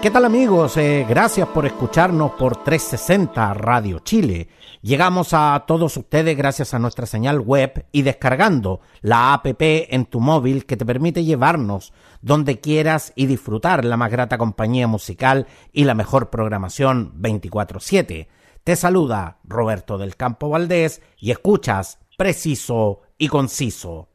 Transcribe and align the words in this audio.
¿Qué 0.00 0.12
tal 0.12 0.24
amigos? 0.24 0.76
Eh, 0.76 1.04
gracias 1.08 1.48
por 1.48 1.66
escucharnos 1.66 2.30
por 2.34 2.62
360 2.62 3.52
Radio 3.54 3.98
Chile. 3.98 4.48
Llegamos 4.80 5.30
a 5.32 5.64
todos 5.66 5.96
ustedes 5.96 6.36
gracias 6.36 6.72
a 6.72 6.78
nuestra 6.78 7.04
señal 7.04 7.40
web 7.40 7.84
y 7.90 8.02
descargando 8.02 8.80
la 9.00 9.34
APP 9.34 9.92
en 9.92 10.06
tu 10.06 10.20
móvil 10.20 10.66
que 10.66 10.76
te 10.76 10.86
permite 10.86 11.24
llevarnos 11.24 11.92
donde 12.22 12.60
quieras 12.60 13.12
y 13.16 13.26
disfrutar 13.26 13.84
la 13.84 13.96
más 13.96 14.12
grata 14.12 14.38
compañía 14.38 14.86
musical 14.86 15.48
y 15.72 15.82
la 15.82 15.94
mejor 15.94 16.30
programación 16.30 17.12
24/7. 17.20 18.28
Te 18.62 18.76
saluda 18.76 19.38
Roberto 19.42 19.98
del 19.98 20.14
Campo 20.14 20.48
Valdés 20.48 21.02
y 21.18 21.32
escuchas 21.32 21.98
preciso 22.16 23.00
y 23.18 23.26
conciso. 23.26 24.07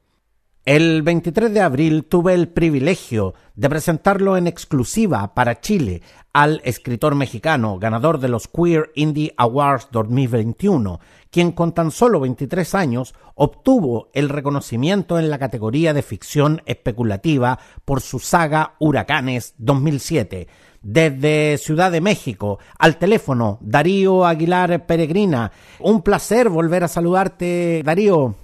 El 0.66 1.02
23 1.02 1.54
de 1.54 1.60
abril 1.60 2.06
tuve 2.06 2.34
el 2.34 2.48
privilegio 2.48 3.34
de 3.54 3.70
presentarlo 3.70 4.38
en 4.38 4.48
exclusiva 4.48 5.34
para 5.34 5.60
Chile 5.60 6.02
al 6.32 6.62
escritor 6.64 7.16
mexicano 7.16 7.78
ganador 7.80 8.18
de 8.18 8.30
los 8.30 8.48
Queer 8.48 8.90
Indie 8.96 9.34
Awards 9.36 9.90
2021, 9.92 11.02
quien 11.30 11.52
con 11.52 11.74
tan 11.74 11.92
solo 11.92 12.22
23 12.22 12.76
años 12.76 13.14
obtuvo 13.36 14.10
el 14.14 14.30
reconocimiento 14.30 15.20
en 15.20 15.30
la 15.30 15.38
categoría 15.38 15.94
de 15.94 16.02
ficción 16.02 16.62
especulativa 16.66 17.60
por 17.84 18.00
su 18.00 18.20
saga 18.20 18.76
Huracanes 18.80 19.56
2007. 19.58 20.48
Desde 20.82 21.58
Ciudad 21.58 21.92
de 21.92 22.00
México, 22.00 22.60
al 22.80 22.98
teléfono, 22.98 23.58
Darío 23.60 24.26
Aguilar 24.26 24.86
Peregrina. 24.86 25.52
Un 25.82 26.04
placer 26.04 26.48
volver 26.48 26.86
a 26.86 26.88
saludarte, 26.88 27.82
Darío. 27.84 28.36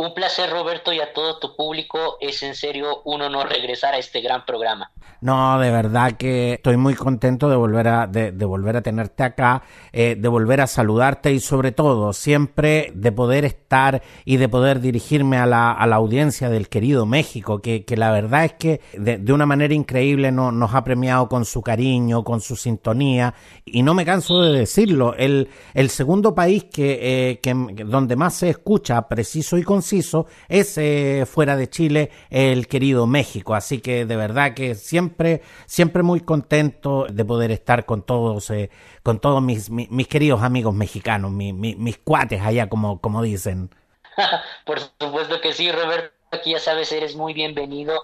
Un 0.00 0.14
placer, 0.14 0.48
Roberto, 0.48 0.94
y 0.94 1.00
a 1.00 1.12
todo 1.12 1.38
tu 1.38 1.54
público. 1.54 2.16
Es 2.22 2.42
en 2.42 2.54
serio 2.54 3.02
un 3.04 3.20
honor 3.20 3.50
regresar 3.50 3.92
a 3.92 3.98
este 3.98 4.22
gran 4.22 4.46
programa. 4.46 4.90
No, 5.20 5.58
de 5.58 5.70
verdad 5.70 6.12
que 6.12 6.54
estoy 6.54 6.78
muy 6.78 6.94
contento 6.94 7.50
de 7.50 7.56
volver 7.56 7.86
a, 7.88 8.06
de, 8.06 8.30
volver 8.46 8.78
a 8.78 8.80
tenerte 8.80 9.22
acá, 9.22 9.62
eh, 9.92 10.16
de 10.18 10.28
volver 10.28 10.62
a 10.62 10.66
saludarte 10.66 11.30
y 11.30 11.40
sobre 11.40 11.72
todo 11.72 12.14
siempre 12.14 12.90
de 12.94 13.12
poder 13.12 13.44
estar 13.44 14.00
y 14.24 14.38
de 14.38 14.48
poder 14.48 14.80
dirigirme 14.80 15.36
a 15.36 15.44
la, 15.44 15.72
a 15.72 15.86
la 15.86 15.96
audiencia 15.96 16.48
del 16.48 16.70
querido 16.70 17.04
México, 17.04 17.60
que, 17.60 17.84
que 17.84 17.98
la 17.98 18.10
verdad 18.10 18.46
es 18.46 18.54
que 18.54 18.80
de, 18.94 19.18
de 19.18 19.32
una 19.34 19.44
manera 19.44 19.74
increíble 19.74 20.32
no, 20.32 20.50
nos 20.50 20.74
ha 20.74 20.82
premiado 20.82 21.28
con 21.28 21.44
su 21.44 21.60
cariño, 21.60 22.24
con 22.24 22.40
su 22.40 22.56
sintonía 22.56 23.34
y 23.66 23.82
no 23.82 23.92
me 23.92 24.06
canso 24.06 24.40
de 24.40 24.60
decirlo, 24.60 25.14
el, 25.16 25.50
el 25.74 25.90
segundo 25.90 26.34
país 26.34 26.64
que, 26.64 27.32
eh, 27.32 27.40
que 27.40 27.52
donde 27.84 28.16
más 28.16 28.36
se 28.36 28.48
escucha 28.48 29.06
preciso 29.06 29.58
y 29.58 29.62
conciso 29.90 30.26
es 30.48 30.78
eh, 30.78 31.24
fuera 31.26 31.56
de 31.56 31.68
Chile 31.68 32.10
el 32.30 32.68
querido 32.68 33.06
México. 33.06 33.54
Así 33.54 33.80
que 33.80 34.06
de 34.06 34.16
verdad 34.16 34.54
que 34.54 34.74
siempre, 34.74 35.42
siempre 35.66 36.02
muy 36.02 36.20
contento 36.20 37.06
de 37.10 37.24
poder 37.24 37.50
estar 37.50 37.86
con 37.86 38.02
todos, 38.02 38.50
eh, 38.50 38.70
con 39.02 39.18
todos 39.18 39.42
mis, 39.42 39.70
mis, 39.70 40.08
queridos 40.08 40.42
amigos 40.42 40.74
mexicanos, 40.74 41.32
mis 41.32 41.98
cuates 41.98 42.40
allá, 42.40 42.68
como, 42.68 43.00
como 43.00 43.22
dicen. 43.22 43.70
Por 44.64 44.78
supuesto 44.78 45.40
que 45.40 45.52
sí, 45.52 45.70
Roberto. 45.72 46.14
Aquí 46.32 46.52
ya 46.52 46.60
sabes, 46.60 46.92
eres 46.92 47.16
muy 47.16 47.34
bienvenido. 47.34 47.94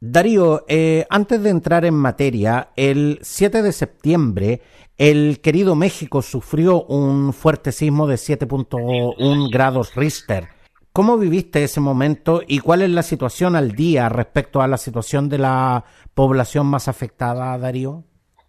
Darío, 0.00 0.64
eh, 0.68 1.06
antes 1.08 1.42
de 1.42 1.50
entrar 1.50 1.86
en 1.86 1.94
materia, 1.94 2.68
el 2.76 3.18
7 3.22 3.62
de 3.62 3.72
septiembre 3.72 4.62
el 4.98 5.40
querido 5.40 5.74
México 5.76 6.20
sufrió 6.20 6.82
un 6.82 7.32
fuerte 7.32 7.72
sismo 7.72 8.06
de 8.06 8.16
7.1 8.16 9.50
grados 9.50 9.94
Richter. 9.94 10.59
¿Cómo 10.92 11.18
viviste 11.18 11.62
ese 11.62 11.78
momento 11.78 12.40
y 12.44 12.58
cuál 12.58 12.82
es 12.82 12.90
la 12.90 13.04
situación 13.04 13.54
al 13.54 13.72
día 13.72 14.08
respecto 14.08 14.60
a 14.60 14.66
la 14.66 14.76
situación 14.76 15.28
de 15.28 15.38
la 15.38 15.84
población 16.14 16.66
más 16.66 16.88
afectada, 16.88 17.56
Darío? 17.58 18.02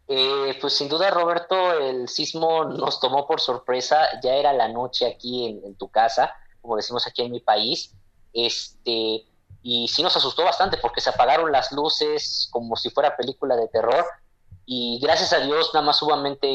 Eh, 0.08 0.58
pues 0.60 0.74
sin 0.74 0.90
duda, 0.90 1.12
Roberto, 1.12 1.74
el 1.74 2.10
sismo 2.10 2.66
nos 2.66 3.00
tomó 3.00 3.28
por 3.28 3.40
sorpresa. 3.40 4.00
Ya 4.24 4.34
era 4.34 4.54
la 4.54 4.68
noche 4.70 5.06
aquí 5.06 5.62
en, 5.64 5.76
tu 5.76 5.90
casa, 5.90 6.34
como 6.62 6.78
decimos 6.78 7.06
aquí 7.06 7.22
en 7.22 7.32
mi 7.32 7.42
país. 7.42 7.94
Este, 8.34 9.24
y 9.62 9.88
sí 9.88 10.02
nos 10.02 10.18
asustó 10.18 10.44
bastante 10.44 10.78
porque 10.78 11.00
se 11.00 11.12
apagaron 11.12 11.52
las 11.52 11.72
luces 11.72 12.50
como 12.52 12.76
si 12.76 12.90
fuera 12.90 13.16
película 13.16 13.56
de 13.56 13.68
terror. 13.68 14.04
Y 14.66 15.00
gracias 15.00 15.32
a 15.32 15.42
Dios, 15.42 15.70
nada 15.76 15.86
más 15.86 15.98
sumamente 15.98 16.48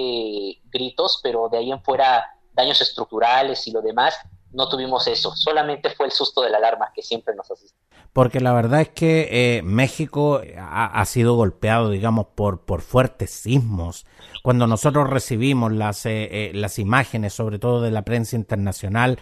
gritos, 0.65 1.21
pero 1.23 1.49
de 1.49 1.59
ahí 1.59 1.71
en 1.71 1.83
fuera 1.85 2.27
daños 2.53 2.81
estructurales 2.81 3.65
y 3.69 3.71
lo 3.71 3.83
demás 3.83 4.17
no 4.56 4.69
tuvimos 4.71 5.06
eso, 5.06 5.37
solamente 5.37 5.91
fue 5.91 6.06
el 6.06 6.12
susto 6.12 6.41
de 6.41 6.49
la 6.49 6.56
alarma 6.56 6.91
que 6.94 7.03
siempre 7.03 7.34
nos 7.37 7.50
asusta. 7.50 7.78
Porque 8.15 8.41
la 8.41 8.55
verdad 8.55 8.81
es 8.81 8.89
que 8.89 9.28
eh, 9.31 9.62
México 9.62 10.41
ha, 10.59 11.05
sido 11.05 11.34
golpeado, 11.34 11.91
digamos, 11.91 12.28
por, 12.34 12.65
por 12.65 12.81
fuertes 12.81 13.31
sismos. 13.31 14.06
Cuando 14.43 14.67
nosotros 14.67 15.11
recibimos 15.11 15.72
las, 15.72 16.06
eh, 16.06 16.28
eh, 16.31 16.53
las 16.55 16.78
imágenes, 16.78 17.34
sobre 17.34 17.59
todo 17.59 17.83
de 17.83 17.91
la 17.91 18.03
prensa 18.03 18.37
internacional, 18.37 19.19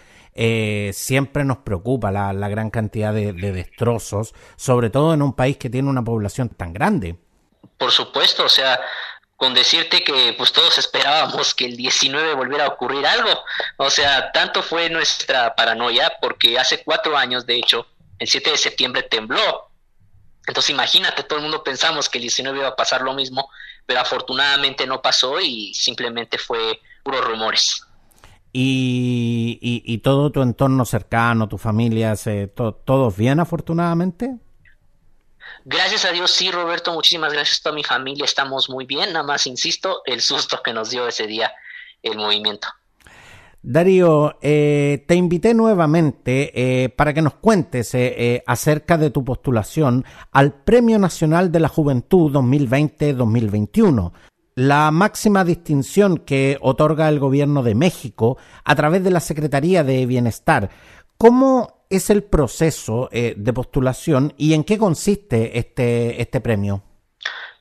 siempre 0.93 1.45
nos 1.45 1.59
preocupa 1.59 2.13
la, 2.13 2.33
la 2.33 2.49
gran 2.49 2.71
cantidad 2.71 3.13
de, 3.13 3.33
de 3.33 3.53
destrozos, 3.53 4.35
sobre 4.57 4.91
todo 4.91 5.15
en 5.15 5.23
un 5.23 5.33
país 5.33 5.57
que 5.57 5.71
tiene 5.71 5.91
una 5.91 6.05
población 6.05 6.49
tan 6.51 6.73
grande. 6.73 7.19
Por 7.77 7.91
supuesto, 7.91 8.45
o 8.45 8.49
sea, 8.49 8.79
con 9.45 9.53
decirte 9.53 10.03
que 10.03 10.35
pues 10.39 10.53
todos 10.53 10.79
esperábamos 10.79 11.55
que 11.55 11.67
el 11.67 11.77
19 11.77 12.33
volviera 12.33 12.65
a 12.65 12.69
ocurrir 12.69 13.07
algo. 13.07 13.29
O 13.77 13.91
sea, 13.91 14.33
tanto 14.33 14.63
fue 14.63 14.89
nuestra 14.89 15.55
paranoia 15.55 16.15
porque 16.19 16.59
hace 16.59 16.83
cuatro 16.83 17.15
años, 17.15 17.45
de 17.45 17.57
hecho, 17.57 17.87
el 18.19 18.27
7 18.27 18.53
de 18.53 18.57
septiembre 18.57 19.03
tembló. 19.03 19.69
Entonces 20.47 20.71
imagínate, 20.71 21.25
todo 21.25 21.41
el 21.41 21.43
mundo 21.43 21.63
pensamos 21.63 22.09
que 22.09 22.17
el 22.17 22.23
19 22.23 22.59
iba 22.59 22.69
a 22.69 22.75
pasar 22.75 23.03
lo 23.03 23.13
mismo, 23.13 23.51
pero 23.85 24.01
afortunadamente 24.01 24.87
no 24.87 25.03
pasó 25.03 25.39
y 25.39 25.75
simplemente 25.75 26.39
fue 26.39 26.81
puros 27.03 27.23
rumores. 27.23 27.83
¿Y, 28.51 29.59
y, 29.61 29.99
todo 29.99 30.33
tu 30.33 30.41
entorno 30.41 30.87
cercano, 30.87 31.49
tu 31.49 31.59
familia, 31.59 32.17
se, 32.17 32.47
todos 32.47 33.15
bien 33.15 33.41
afortunadamente? 33.41 34.39
Gracias 35.67 36.05
a 36.05 36.13
Dios, 36.13 36.31
sí, 36.31 36.51
Roberto, 36.51 36.93
muchísimas 36.93 37.33
gracias 37.33 37.61
a 37.61 37.63
toda 37.65 37.75
mi 37.75 37.83
familia, 37.83 38.27
estamos 38.27 38.69
muy 38.69 38.85
bien, 38.85 39.15
nada 39.15 39.25
más 39.25 39.47
insisto, 39.47 40.03
el 40.05 40.21
susto 40.21 40.61
que 40.63 40.75
nos 40.75 40.91
dio 40.91 41.09
ese 41.09 41.27
día 41.27 41.53
el 42.03 42.19
movimiento. 42.19 42.69
Darío, 43.63 44.37
eh, 44.43 45.07
te 45.09 45.15
invité 45.15 45.55
nuevamente 45.55 46.53
eh, 46.85 46.91
para 46.91 47.15
que 47.15 47.23
nos 47.23 47.37
cuentes 47.37 47.95
eh, 47.95 48.43
acerca 48.47 48.99
de 48.99 49.09
tu 49.09 49.25
postulación 49.25 50.05
al 50.33 50.53
Premio 50.53 50.99
Nacional 50.99 51.51
de 51.51 51.61
la 51.61 51.69
Juventud 51.69 52.31
2020-2021, 52.31 54.13
la 54.57 54.91
máxima 54.91 55.47
distinción 55.47 56.19
que 56.19 56.59
otorga 56.61 57.09
el 57.09 57.19
Gobierno 57.19 57.63
de 57.63 57.75
México 57.75 58.37
a 58.65 58.75
través 58.75 59.03
de 59.03 59.11
la 59.11 59.21
Secretaría 59.21 59.83
de 59.83 60.05
Bienestar. 60.05 60.69
¿Cómo 61.17 61.84
es 61.97 62.11
el 62.11 62.23
proceso 62.23 63.09
eh, 63.13 63.35
de 63.37 63.53
postulación 63.53 64.35
y 64.37 64.55
en 64.55 64.65
qué 64.65 64.79
consiste 64.79 65.59
este, 65.59 66.21
este 66.21 66.41
premio? 66.41 66.83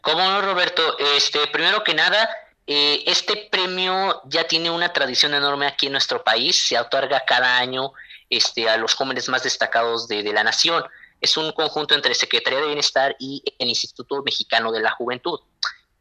¿Cómo 0.01 0.21
no, 0.21 0.41
Roberto? 0.41 0.97
Este, 1.15 1.47
primero 1.47 1.83
que 1.83 1.93
nada, 1.93 2.29
eh, 2.67 3.03
este 3.05 3.47
premio 3.51 4.21
ya 4.25 4.45
tiene 4.45 4.69
una 4.69 4.91
tradición 4.91 5.33
enorme 5.33 5.67
aquí 5.67 5.87
en 5.87 5.93
nuestro 5.93 6.23
país. 6.23 6.67
Se 6.67 6.77
otorga 6.77 7.23
cada 7.25 7.57
año 7.57 7.93
este, 8.29 8.69
a 8.69 8.77
los 8.77 8.95
jóvenes 8.95 9.29
más 9.29 9.43
destacados 9.43 10.07
de, 10.07 10.23
la 10.23 10.43
nación. 10.43 10.83
Es 11.21 11.37
un 11.37 11.51
conjunto 11.53 11.95
entre 11.95 12.13
Secretaría 12.15 12.59
de 12.59 12.67
Bienestar 12.67 13.15
y 13.19 13.43
el 13.59 13.69
Instituto 13.69 14.21
Mexicano 14.23 14.71
de 14.71 14.81
la 14.81 14.91
Juventud. 14.91 15.39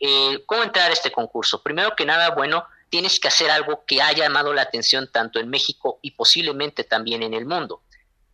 Eh, 0.01 0.43
¿Cómo 0.47 0.65
entrar 0.65 0.91
a 0.91 0.95
este 0.95 1.13
concurso? 1.13 1.63
Primero 1.63 1.95
que 1.95 2.05
nada, 2.05 2.31
bueno, 2.31 2.67
tienes 2.91 3.21
que 3.21 3.29
hacer 3.29 3.51
algo 3.51 3.85
que 3.87 4.03
haya 4.03 4.25
llamado 4.25 4.53
la 4.53 4.63
atención 4.63 5.09
tanto 5.13 5.39
en 5.39 5.49
México 5.49 6.01
y 6.03 6.11
posiblemente 6.13 6.83
también 6.85 7.23
en 7.23 7.35
el 7.35 7.47
mundo 7.47 7.83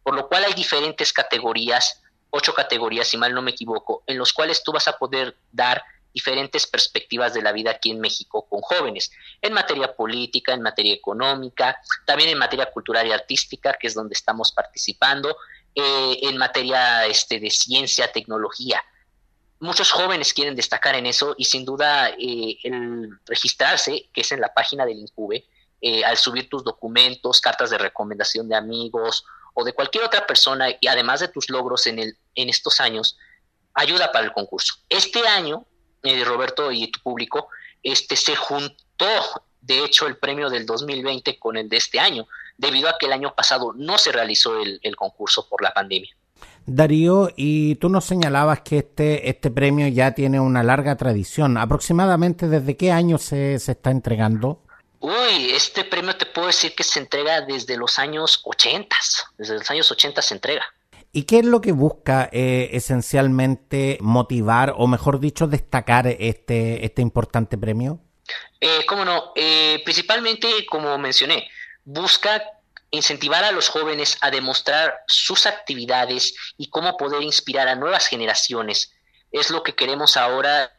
por 0.09 0.15
lo 0.15 0.27
cual 0.27 0.43
hay 0.45 0.55
diferentes 0.55 1.13
categorías, 1.13 2.01
ocho 2.31 2.55
categorías, 2.55 3.09
si 3.09 3.19
mal 3.19 3.35
no 3.35 3.43
me 3.43 3.51
equivoco, 3.51 4.05
en 4.07 4.17
los 4.17 4.33
cuales 4.33 4.63
tú 4.65 4.73
vas 4.73 4.89
a 4.89 4.97
poder 4.97 5.37
dar 5.53 5.85
diferentes 6.15 6.67
perspectivas 6.67 7.35
de 7.35 7.43
la 7.43 7.53
vida 7.53 7.73
aquí 7.73 7.91
en 7.91 8.01
México 8.01 8.47
con 8.49 8.63
jóvenes, 8.63 9.11
en 9.43 9.53
materia 9.53 9.95
política, 9.95 10.55
en 10.55 10.63
materia 10.63 10.95
económica, 10.95 11.77
también 12.07 12.31
en 12.31 12.39
materia 12.39 12.71
cultural 12.71 13.07
y 13.07 13.13
artística, 13.13 13.75
que 13.75 13.87
es 13.87 13.93
donde 13.93 14.15
estamos 14.15 14.51
participando, 14.51 15.37
eh, 15.75 16.19
en 16.23 16.39
materia 16.39 17.05
este, 17.05 17.39
de 17.39 17.51
ciencia, 17.51 18.11
tecnología. 18.11 18.83
Muchos 19.61 19.93
jóvenes 19.93 20.33
quieren 20.33 20.57
destacar 20.57 20.95
en 20.95 21.05
eso 21.05 21.35
y 21.37 21.45
sin 21.45 21.67
duda 21.67 22.09
eh, 22.19 22.57
el 22.63 23.11
registrarse, 23.27 24.09
que 24.15 24.23
es 24.23 24.33
en 24.33 24.41
la 24.41 24.55
página 24.55 24.87
del 24.87 25.01
INCUBE, 25.01 25.45
eh, 25.83 26.03
al 26.03 26.17
subir 26.17 26.49
tus 26.49 26.65
documentos, 26.65 27.43
cartas 27.43 27.69
de 27.69 27.77
recomendación 27.77 28.49
de 28.49 28.57
amigos 28.57 29.27
o 29.55 29.65
de 29.65 29.73
cualquier 29.73 30.05
otra 30.05 30.27
persona 30.27 30.69
y 30.81 30.87
además 30.87 31.21
de 31.21 31.29
tus 31.29 31.51
logros 31.51 31.87
en, 31.87 31.99
el, 31.99 32.17
en 32.35 32.49
estos 32.49 32.81
años, 32.81 33.19
ayuda 33.75 34.13
para 34.13 34.25
el 34.25 34.33
concurso. 34.33 34.75
Este 34.89 35.27
año, 35.27 35.65
eh, 36.03 36.25
Roberto 36.25 36.71
y 36.73 36.91
tu 36.91 37.01
público, 37.01 37.49
este, 37.83 38.17
se 38.17 38.37
juntó, 38.37 39.07
de 39.61 39.85
hecho, 39.85 40.07
el 40.07 40.17
premio 40.17 40.51
del 40.51 40.67
2020 40.67 41.39
con 41.39 41.57
el 41.57 41.69
de 41.69 41.77
este 41.77 42.01
año, 42.01 42.27
debido 42.57 42.89
a 42.89 42.97
que 42.99 43.07
el 43.07 43.13
año 43.13 43.35
pasado 43.35 43.73
no 43.75 43.99
se 43.99 44.13
realizó 44.13 44.61
el, 44.61 44.97
concurso 44.97 45.49
por 45.49 45.63
la 45.63 45.73
pandemia. 45.73 46.11
Darío, 46.67 47.31
y 47.35 47.77
tú 47.77 47.89
nos 47.89 48.05
señalabas 48.05 48.61
que 48.61 48.79
este, 48.79 49.31
este 49.31 49.51
premio 49.51 49.89
ya 49.89 50.13
tiene 50.13 50.39
una 50.39 50.63
larga 50.63 50.97
tradición. 50.97 51.57
¿Aproximadamente 51.57 52.49
desde 52.49 52.77
qué 52.77 52.93
año 52.93 53.17
se, 53.17 53.59
se 53.59 53.73
está 53.73 53.91
entregando? 53.91 54.63
Uy, 55.01 55.53
este 55.53 55.85
premio 55.85 56.17
te 56.17 56.27
puedo 56.27 56.49
decir 56.49 56.75
que 56.75 56.83
se 56.83 56.99
entrega 56.99 57.41
desde 57.43 57.77
los 57.77 57.99
años 57.99 58.41
80, 58.45 58.97
desde 59.37 59.55
los 59.55 59.71
años 59.71 59.91
80 59.91 60.23
se 60.23 60.35
entrega. 60.35 60.67
¿Y 61.13 61.23
qué 61.23 61.39
es 61.39 61.45
lo 61.45 61.61
que 61.61 61.73
busca 61.73 62.29
eh, 62.33 62.71
esencialmente 62.73 63.99
motivar 64.01 64.75
o 64.77 64.87
mejor 64.87 65.21
dicho 65.21 65.47
destacar 65.47 66.07
este, 66.07 66.85
este 66.85 67.01
importante 67.01 67.57
premio? 67.57 68.01
Eh, 68.61 68.85
cómo 68.87 69.05
no, 69.05 69.33
eh, 69.35 69.81
principalmente 69.85 70.67
como 70.67 70.99
mencioné, 70.99 71.49
busca 71.85 72.43
incentivar 72.91 73.45
a 73.45 73.53
los 73.53 73.69
jóvenes 73.69 74.19
a 74.21 74.31
demostrar 74.31 75.01
sus 75.07 75.47
actividades 75.47 76.35
y 76.57 76.69
cómo 76.69 76.97
poder 76.97 77.23
inspirar 77.23 77.69
a 77.69 77.75
nuevas 77.75 78.07
generaciones. 78.07 78.93
Es 79.31 79.51
lo 79.51 79.63
que 79.63 79.75
queremos 79.75 80.17
ahora. 80.17 80.73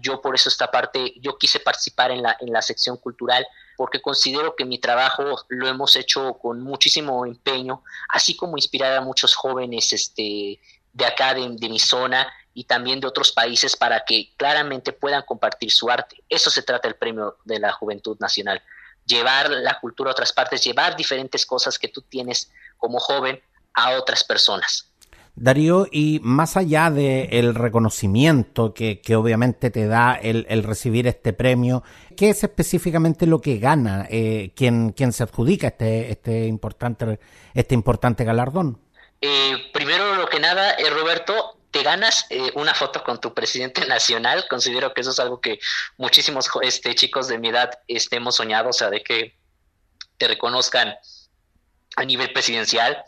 Yo 0.00 0.20
por 0.20 0.34
eso 0.34 0.48
esta 0.48 0.70
parte, 0.70 1.14
yo 1.20 1.38
quise 1.38 1.58
participar 1.58 2.10
en 2.12 2.22
la, 2.22 2.36
en 2.40 2.52
la 2.52 2.62
sección 2.62 2.96
cultural 2.98 3.46
porque 3.76 4.00
considero 4.00 4.54
que 4.56 4.64
mi 4.64 4.78
trabajo 4.78 5.44
lo 5.48 5.68
hemos 5.68 5.96
hecho 5.96 6.34
con 6.34 6.60
muchísimo 6.62 7.26
empeño, 7.26 7.82
así 8.08 8.36
como 8.36 8.56
inspirar 8.56 8.96
a 8.96 9.00
muchos 9.00 9.34
jóvenes 9.34 9.92
este, 9.92 10.60
de 10.92 11.06
acá, 11.06 11.34
de, 11.34 11.68
mi 11.68 11.78
zona 11.78 12.32
y 12.54 12.64
también 12.64 13.00
de 13.00 13.06
otros 13.06 13.32
países 13.32 13.76
para 13.76 14.04
que 14.04 14.32
claramente 14.36 14.92
puedan 14.92 15.22
compartir 15.22 15.72
su 15.72 15.90
arte. 15.90 16.22
Eso 16.28 16.50
se 16.50 16.62
trata 16.62 16.88
el 16.88 16.96
premio 16.96 17.38
de 17.44 17.58
la 17.58 17.72
Juventud 17.72 18.16
Nacional, 18.20 18.62
llevar 19.06 19.50
la 19.50 19.80
cultura 19.80 20.10
a 20.10 20.12
otras 20.12 20.32
partes, 20.32 20.62
llevar 20.62 20.96
diferentes 20.96 21.46
cosas 21.46 21.78
que 21.78 21.88
tú 21.88 22.02
tienes 22.02 22.50
como 22.76 22.98
joven 22.98 23.42
a 23.74 23.92
otras 23.98 24.22
personas. 24.22 24.91
Darío, 25.34 25.86
y 25.90 26.20
más 26.22 26.56
allá 26.56 26.90
del 26.90 27.54
reconocimiento 27.54 28.74
que, 28.74 29.00
obviamente 29.16 29.70
te 29.70 29.86
da 29.86 30.14
el, 30.14 30.62
recibir 30.62 31.06
este 31.06 31.32
premio, 31.32 31.82
¿qué 32.16 32.30
es 32.30 32.44
específicamente 32.44 33.26
lo 33.26 33.40
que 33.40 33.58
gana 33.58 34.06
eh, 34.10 34.52
quien, 34.54 34.94
se 35.12 35.22
adjudica 35.22 35.68
este, 35.68 36.10
este, 36.10 36.46
importante, 36.46 37.18
este 37.54 37.74
importante 37.74 38.24
galardón? 38.24 38.78
Eh, 39.22 39.70
primero 39.72 40.16
lo 40.16 40.28
que 40.28 40.40
nada, 40.40 40.72
eh, 40.72 40.90
Roberto, 40.90 41.56
te 41.72 41.82
ganas 41.82 42.26
eh, 42.28 42.52
una 42.54 42.74
foto 42.74 43.02
con 43.02 43.20
tu 43.20 43.34
presidente 43.34 43.86
nacional. 43.88 44.46
Considero 44.48 44.92
que 44.94 45.00
eso 45.00 45.10
es 45.10 45.18
algo 45.18 45.40
que 45.40 45.58
muchísimos 45.96 46.48
este, 46.60 46.94
chicos 46.94 47.26
de 47.26 47.38
mi 47.38 47.48
edad 47.48 47.70
este, 47.88 48.16
hemos 48.16 48.36
soñado, 48.36 48.68
o 48.68 48.72
sea, 48.72 48.90
de 48.90 49.02
que 49.02 49.36
te 50.18 50.28
reconozcan 50.28 50.94
a 51.96 52.04
nivel 52.04 52.32
presidencial 52.32 53.02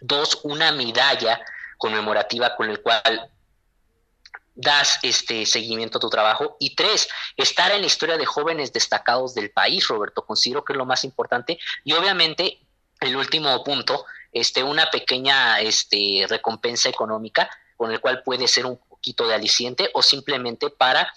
Dos, 0.00 0.40
una 0.42 0.72
medalla 0.72 1.40
conmemorativa 1.78 2.54
con 2.56 2.70
el 2.70 2.80
cual 2.82 3.30
das 4.54 4.98
este 5.02 5.44
seguimiento 5.44 5.98
a 5.98 6.00
tu 6.00 6.08
trabajo 6.08 6.56
y 6.58 6.74
tres, 6.74 7.08
estar 7.36 7.70
en 7.72 7.82
la 7.82 7.86
historia 7.86 8.16
de 8.16 8.24
jóvenes 8.24 8.72
destacados 8.72 9.34
del 9.34 9.50
país, 9.50 9.86
Roberto, 9.86 10.24
considero 10.24 10.64
que 10.64 10.72
es 10.72 10.78
lo 10.78 10.86
más 10.86 11.04
importante 11.04 11.58
y 11.84 11.92
obviamente 11.92 12.58
el 13.00 13.16
último 13.16 13.62
punto, 13.62 14.06
este 14.32 14.62
una 14.62 14.90
pequeña 14.90 15.60
este 15.60 16.26
recompensa 16.28 16.88
económica 16.88 17.50
con 17.76 17.92
el 17.92 18.00
cual 18.00 18.22
puede 18.22 18.48
ser 18.48 18.64
un 18.64 18.78
poquito 18.78 19.28
de 19.28 19.34
aliciente 19.34 19.90
o 19.92 20.02
simplemente 20.02 20.70
para 20.70 21.12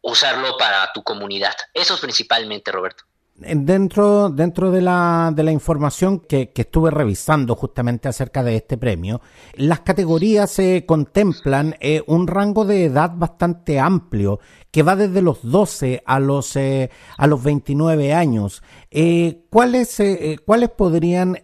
usarlo 0.00 0.56
para 0.56 0.92
tu 0.92 1.04
comunidad. 1.04 1.54
Eso 1.72 1.94
es 1.94 2.00
principalmente, 2.00 2.72
Roberto. 2.72 3.04
Dentro, 3.42 4.30
dentro 4.30 4.70
de, 4.70 4.82
la, 4.82 5.32
de 5.34 5.42
la 5.42 5.52
información 5.52 6.20
que, 6.20 6.50
que, 6.50 6.62
estuve 6.62 6.90
revisando 6.90 7.54
justamente 7.54 8.08
acerca 8.08 8.42
de 8.42 8.56
este 8.56 8.76
premio, 8.76 9.20
las 9.54 9.80
categorías 9.80 10.50
se 10.50 10.84
contemplan 10.86 11.76
eh, 11.80 12.02
un 12.06 12.26
rango 12.26 12.64
de 12.64 12.84
edad 12.84 13.12
bastante 13.14 13.80
amplio 13.80 14.40
que 14.72 14.82
va 14.82 14.96
desde 14.96 15.20
los 15.20 15.40
12 15.42 16.02
a 16.06 16.18
los, 16.18 16.56
eh, 16.56 16.90
a 17.18 17.26
los 17.26 17.42
29 17.42 18.14
años. 18.14 18.62
Eh, 18.90 19.44
¿cuáles, 19.50 20.00
eh, 20.00 20.38
¿Cuáles 20.44 20.70
podrían 20.70 21.38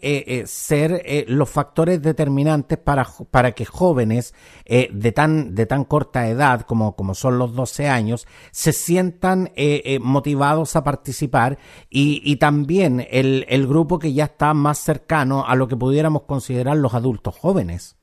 ser 0.46 1.26
los 1.28 1.50
factores 1.50 2.00
determinantes 2.00 2.78
para, 2.78 3.06
para 3.30 3.52
que 3.52 3.66
jóvenes 3.66 4.34
de, 4.66 5.12
tan, 5.12 5.54
de 5.54 5.66
tan 5.66 5.84
corta 5.84 6.26
edad 6.28 6.62
como, 6.62 6.96
como 6.96 7.14
son 7.14 7.38
los 7.38 7.54
12 7.54 7.88
años 7.88 8.26
se 8.50 8.72
sientan 8.72 9.50
motivados 10.00 10.74
a 10.76 10.84
participar 10.84 11.58
y, 11.90 12.22
y 12.24 12.36
también 12.36 13.06
el, 13.10 13.44
el 13.48 13.66
grupo 13.66 13.98
que 13.98 14.14
ya 14.14 14.24
está 14.24 14.54
más 14.54 14.78
cercano 14.78 15.44
a 15.46 15.54
lo 15.54 15.68
que 15.68 15.76
pudiéramos 15.76 16.22
considerar 16.22 16.78
los 16.78 16.94
adultos 16.94 17.36
jóvenes? 17.36 17.97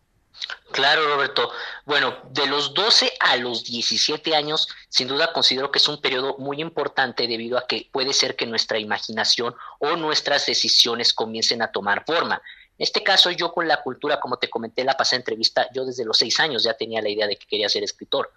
Claro, 0.72 1.08
Roberto. 1.08 1.52
Bueno, 1.86 2.18
de 2.32 2.48
los 2.48 2.74
12 2.74 3.14
a 3.20 3.38
los 3.38 3.64
17 3.64 4.36
años, 4.36 4.68
sin 4.90 5.08
duda 5.08 5.32
considero 5.32 5.72
que 5.72 5.80
es 5.80 5.88
un 5.88 6.02
periodo 6.02 6.36
muy 6.38 6.60
importante 6.60 7.28
debido 7.28 7.58
a 7.58 7.66
que 7.66 7.88
puede 7.92 8.14
ser 8.14 8.36
que 8.36 8.46
nuestra 8.46 8.78
imaginación 8.78 9.56
o 9.80 9.96
nuestras 9.96 10.46
decisiones 10.46 11.14
comiencen 11.14 11.62
a 11.62 11.72
tomar 11.72 12.04
forma. 12.06 12.42
En 12.78 12.84
este 12.84 13.04
caso, 13.04 13.32
yo 13.32 13.54
con 13.54 13.68
la 13.68 13.82
cultura, 13.82 14.20
como 14.20 14.38
te 14.38 14.50
comenté 14.50 14.82
en 14.82 14.88
la 14.88 14.98
pasada 14.98 15.18
entrevista, 15.18 15.70
yo 15.74 15.86
desde 15.86 16.04
los 16.04 16.18
6 16.18 16.40
años 16.42 16.64
ya 16.64 16.74
tenía 16.74 17.02
la 17.02 17.10
idea 17.10 17.28
de 17.28 17.38
que 17.38 17.48
quería 17.48 17.70
ser 17.70 17.84
escritor. 17.84 18.34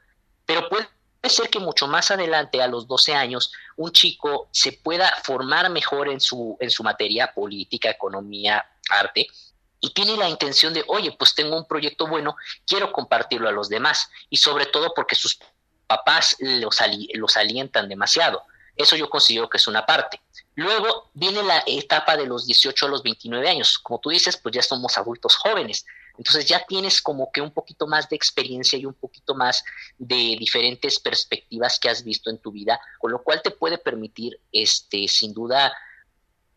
Pero 0.47 0.69
puede 0.69 0.87
ser 1.25 1.51
que 1.51 1.59
mucho 1.59 1.89
más 1.89 2.13
adelante, 2.13 2.63
a 2.63 2.69
los 2.69 2.87
12 2.87 3.15
años, 3.15 3.53
un 3.77 3.91
chico 3.91 4.49
se 4.53 4.73
pueda 4.73 5.13
formar 5.25 5.71
mejor 5.71 6.09
en 6.09 6.21
su, 6.21 6.57
en 6.61 6.71
su 6.71 6.85
materia 6.85 7.35
política, 7.35 7.91
economía, 7.91 8.65
arte, 8.91 9.27
y 9.81 9.91
tiene 9.91 10.17
la 10.17 10.29
intención 10.29 10.75
de, 10.75 10.85
oye, 10.89 11.15
pues 11.19 11.35
tengo 11.35 11.57
un 11.57 11.67
proyecto 11.67 12.07
bueno, 12.07 12.37
quiero 12.67 12.93
compartirlo 12.93 13.49
a 13.49 13.53
los 13.53 13.69
demás, 13.69 14.11
y 14.31 14.37
sobre 14.37 14.67
todo 14.67 14.93
porque 14.95 15.15
sus 15.15 15.39
papás 15.87 16.37
los, 16.39 16.79
los 17.15 17.37
alientan 17.37 17.89
demasiado. 17.89 18.43
Eso 18.77 18.95
yo 18.95 19.11
considero 19.11 19.49
que 19.49 19.57
es 19.57 19.67
una 19.67 19.85
parte. 19.85 20.21
Luego 20.55 21.11
viene 21.15 21.43
la 21.43 21.63
etapa 21.67 22.17
de 22.17 22.27
los 22.27 22.47
18 22.47 22.87
a 22.87 22.89
los 22.89 23.03
29 23.03 23.49
años. 23.49 23.79
Como 23.79 23.99
tú 23.99 24.11
dices, 24.11 24.37
pues 24.37 24.55
ya 24.55 24.63
somos 24.63 24.97
adultos 24.97 25.35
jóvenes. 25.35 25.85
Entonces 26.17 26.47
ya 26.47 26.65
tienes 26.67 27.01
como 27.01 27.31
que 27.33 27.41
un 27.41 27.53
poquito 27.53 27.87
más 27.87 28.09
de 28.09 28.17
experiencia 28.17 28.79
y 28.79 28.85
un 28.85 28.95
poquito 28.95 29.35
más 29.35 29.65
de 29.99 30.37
diferentes 30.39 30.99
perspectivas 30.99 31.79
que 31.79 31.89
has 31.89 32.03
visto 32.03 32.29
en 32.29 32.39
tu 32.39 32.51
vida, 32.51 32.81
con 32.99 33.13
lo 33.13 33.23
cual 33.23 33.41
te 33.41 33.53
puede 33.53 33.79
permitir, 33.79 34.41
este, 34.53 35.07
sin 35.07 35.33
duda, 35.33 35.73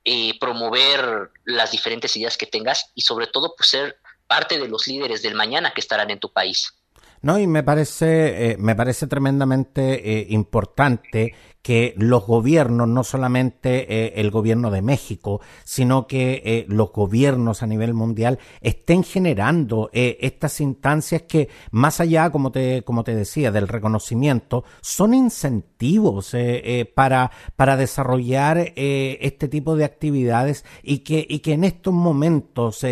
eh, 0.03 0.37
promover 0.39 1.31
las 1.45 1.71
diferentes 1.71 2.15
ideas 2.17 2.37
que 2.37 2.47
tengas 2.47 2.91
y 2.95 3.01
sobre 3.01 3.27
todo 3.27 3.53
pues, 3.55 3.69
ser 3.69 3.97
parte 4.27 4.57
de 4.57 4.67
los 4.67 4.87
líderes 4.87 5.21
del 5.21 5.35
mañana 5.35 5.73
que 5.73 5.81
estarán 5.81 6.09
en 6.09 6.19
tu 6.19 6.31
país. 6.31 6.73
No, 7.21 7.37
y 7.37 7.45
me 7.45 7.61
parece, 7.61 8.51
eh, 8.51 8.57
me 8.57 8.75
parece 8.75 9.05
tremendamente 9.05 10.19
eh, 10.19 10.25
importante 10.29 11.35
que 11.61 11.93
los 11.97 12.25
gobiernos, 12.25 12.87
no 12.87 13.03
solamente 13.03 13.93
eh, 13.93 14.13
el 14.15 14.31
gobierno 14.31 14.71
de 14.71 14.81
México, 14.81 15.41
sino 15.63 16.07
que 16.07 16.41
eh, 16.43 16.65
los 16.67 16.91
gobiernos 16.91 17.61
a 17.61 17.67
nivel 17.67 17.93
mundial 17.93 18.39
estén 18.61 19.03
generando 19.03 19.89
eh, 19.93 20.17
estas 20.21 20.59
instancias 20.59 21.23
que, 21.23 21.49
más 21.71 21.99
allá, 21.99 22.31
como 22.31 22.51
te, 22.51 22.83
como 22.83 23.03
te 23.03 23.15
decía, 23.15 23.51
del 23.51 23.67
reconocimiento, 23.67 24.63
son 24.81 25.13
incentivos 25.13 26.35
para, 26.95 27.31
para 27.55 27.75
desarrollar 27.75 28.71
este 28.75 29.47
tipo 29.47 29.75
de 29.75 29.83
actividades 29.83 30.63
y 30.83 30.99
que, 30.99 31.25
y 31.27 31.39
que 31.39 31.53
en 31.53 31.63
estos 31.63 31.93
momentos 31.93 32.85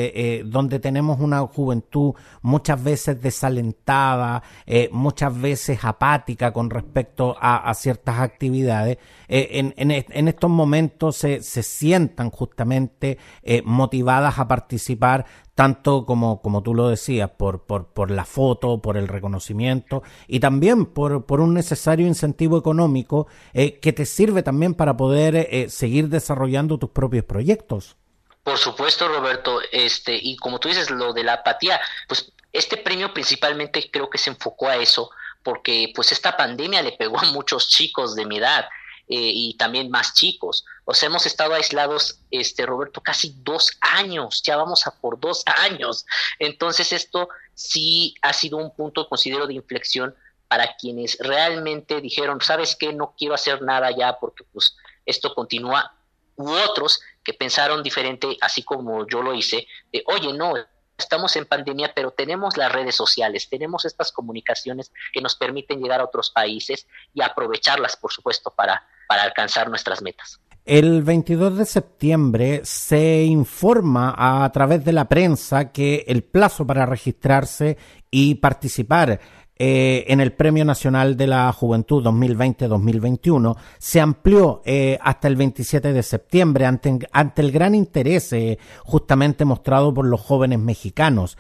donde 0.45 0.79
tenemos 0.79 1.19
una 1.19 1.41
juventud 1.41 2.13
muchas 2.41 2.83
veces 2.83 3.21
desalentada, 3.21 4.43
muchas 4.91 5.39
veces 5.39 5.79
apática 5.83 6.51
con 6.51 6.69
respecto 6.69 7.35
a 7.39 7.73
ciertas 7.73 8.19
actividades, 8.19 8.58
eh, 8.67 9.73
en, 9.77 10.27
estos 10.27 10.49
momentos 10.49 11.15
se, 11.17 11.41
sientan 11.41 12.29
justamente 12.29 13.17
eh, 13.43 13.61
motivadas 13.63 14.39
a 14.39 14.47
participar 14.47 15.25
tanto 15.55 16.05
como, 16.05 16.41
como 16.41 16.63
tú 16.63 16.73
lo 16.73 16.87
decías, 16.87 17.29
por, 17.31 17.65
por, 17.65 18.11
la 18.11 18.25
foto, 18.25 18.81
por 18.81 18.95
el 18.95 19.07
reconocimiento 19.07 20.03
y 20.27 20.39
también 20.39 20.85
por, 20.85 21.25
por 21.25 21.41
un 21.41 21.53
necesario 21.53 22.07
incentivo 22.07 22.57
económico 22.57 23.27
eh, 23.53 23.79
que 23.79 23.91
te 23.91 24.05
sirve 24.05 24.41
también 24.41 24.73
para 24.73 24.95
poder 24.95 25.69
seguir 25.69 26.07
desarrollando 26.09 26.77
tus 26.77 26.91
propios 26.91 27.25
proyectos. 27.25 27.97
Por 28.43 28.57
supuesto, 28.57 29.07
Roberto, 29.07 29.59
este, 29.71 30.17
y 30.19 30.37
como 30.37 30.59
tú 30.59 30.69
dices, 30.69 30.89
lo 30.89 31.13
de 31.13 31.23
la 31.23 31.33
apatía, 31.33 31.79
pues 32.07 32.31
este 32.51 32.77
premio 32.77 33.13
principalmente 33.13 33.89
creo 33.91 34.09
que 34.09 34.17
se 34.17 34.31
enfocó 34.31 34.69
a 34.69 34.77
eso, 34.77 35.11
porque 35.43 35.91
pues 35.96 36.12
esta 36.12 36.36
pandemia 36.38 36.81
le 36.81 36.93
pegó 36.93 37.19
a 37.19 37.31
muchos 37.31 37.69
chicos 37.69 38.15
de 38.15 38.25
mi 38.25 38.38
edad. 38.38 38.65
eh, 39.10 39.31
y 39.34 39.55
también 39.55 39.89
más 39.89 40.13
chicos. 40.13 40.63
O 40.86 40.93
sea, 40.93 41.08
hemos 41.08 41.25
estado 41.25 41.55
aislados, 41.55 42.19
este 42.29 42.65
Roberto, 42.67 43.01
casi 43.01 43.34
dos 43.38 43.72
años, 43.81 44.43
ya 44.43 44.55
vamos 44.55 44.86
a 44.86 44.91
por 44.91 45.19
dos 45.19 45.43
años. 45.48 46.05
Entonces 46.38 46.93
esto 46.93 47.27
sí 47.55 48.13
ha 48.22 48.34
sido 48.34 48.58
un 48.58 48.74
punto, 48.74 49.10
considero, 49.10 49.48
de 49.48 49.55
inflexión 49.55 50.15
para 50.48 50.75
quienes 50.75 51.17
realmente 51.19 52.01
dijeron, 52.01 52.39
sabes 52.39 52.75
qué, 52.75 52.93
no 52.93 53.15
quiero 53.17 53.34
hacer 53.34 53.63
nada 53.63 53.89
ya 53.91 54.17
porque 54.19 54.43
pues 54.53 54.75
esto 55.05 55.34
continúa, 55.34 55.91
u 56.36 56.51
otros 56.51 57.01
que 57.24 57.34
pensaron 57.34 57.81
diferente, 57.81 58.38
así 58.41 58.62
como 58.63 59.08
yo 59.08 59.24
lo 59.24 59.34
hice, 59.34 59.67
de, 59.91 60.03
oye, 60.05 60.34
no, 60.34 60.53
estamos 60.99 61.35
en 61.35 61.45
pandemia, 61.45 61.91
pero 61.95 62.11
tenemos 62.11 62.57
las 62.57 62.71
redes 62.71 62.95
sociales, 62.95 63.49
tenemos 63.49 63.85
estas 63.85 64.11
comunicaciones 64.11 64.91
que 65.13 65.21
nos 65.21 65.35
permiten 65.35 65.81
llegar 65.81 66.01
a 66.01 66.05
otros 66.05 66.31
países 66.31 66.87
y 67.13 67.21
aprovecharlas, 67.21 67.95
por 67.97 68.11
supuesto, 68.11 68.51
para, 68.55 68.87
para 69.07 69.23
alcanzar 69.23 69.69
nuestras 69.69 70.01
metas. 70.01 70.39
El 70.65 71.01
22 71.01 71.57
de 71.57 71.65
septiembre 71.65 72.61
se 72.63 73.23
informa 73.23 74.13
a 74.15 74.51
través 74.51 74.85
de 74.85 74.91
la 74.91 75.05
prensa 75.05 75.71
que 75.71 76.03
el 76.07 76.23
plazo 76.23 76.67
para 76.67 76.85
registrarse 76.85 77.77
y 78.11 78.35
participar 78.35 79.19
eh, 79.61 80.05
en 80.07 80.21
el 80.21 80.31
Premio 80.31 80.63
Nacional 80.63 81.17
de 81.17 81.27
la 81.27 81.51
Juventud 81.51 82.01
2020-2021 82.01 83.57
se 83.77 83.99
amplió 83.99 84.61
eh, 84.63 84.97
hasta 85.01 85.27
el 85.27 85.35
27 85.35 85.91
de 85.91 86.01
septiembre 86.01 86.65
ante, 86.65 86.97
ante 87.11 87.41
el 87.41 87.51
gran 87.51 87.75
interés 87.75 88.31
eh, 88.31 88.57
justamente 88.85 89.43
mostrado 89.43 89.93
por 89.93 90.05
los 90.05 90.21
jóvenes 90.21 90.59
mexicanos. 90.59 91.37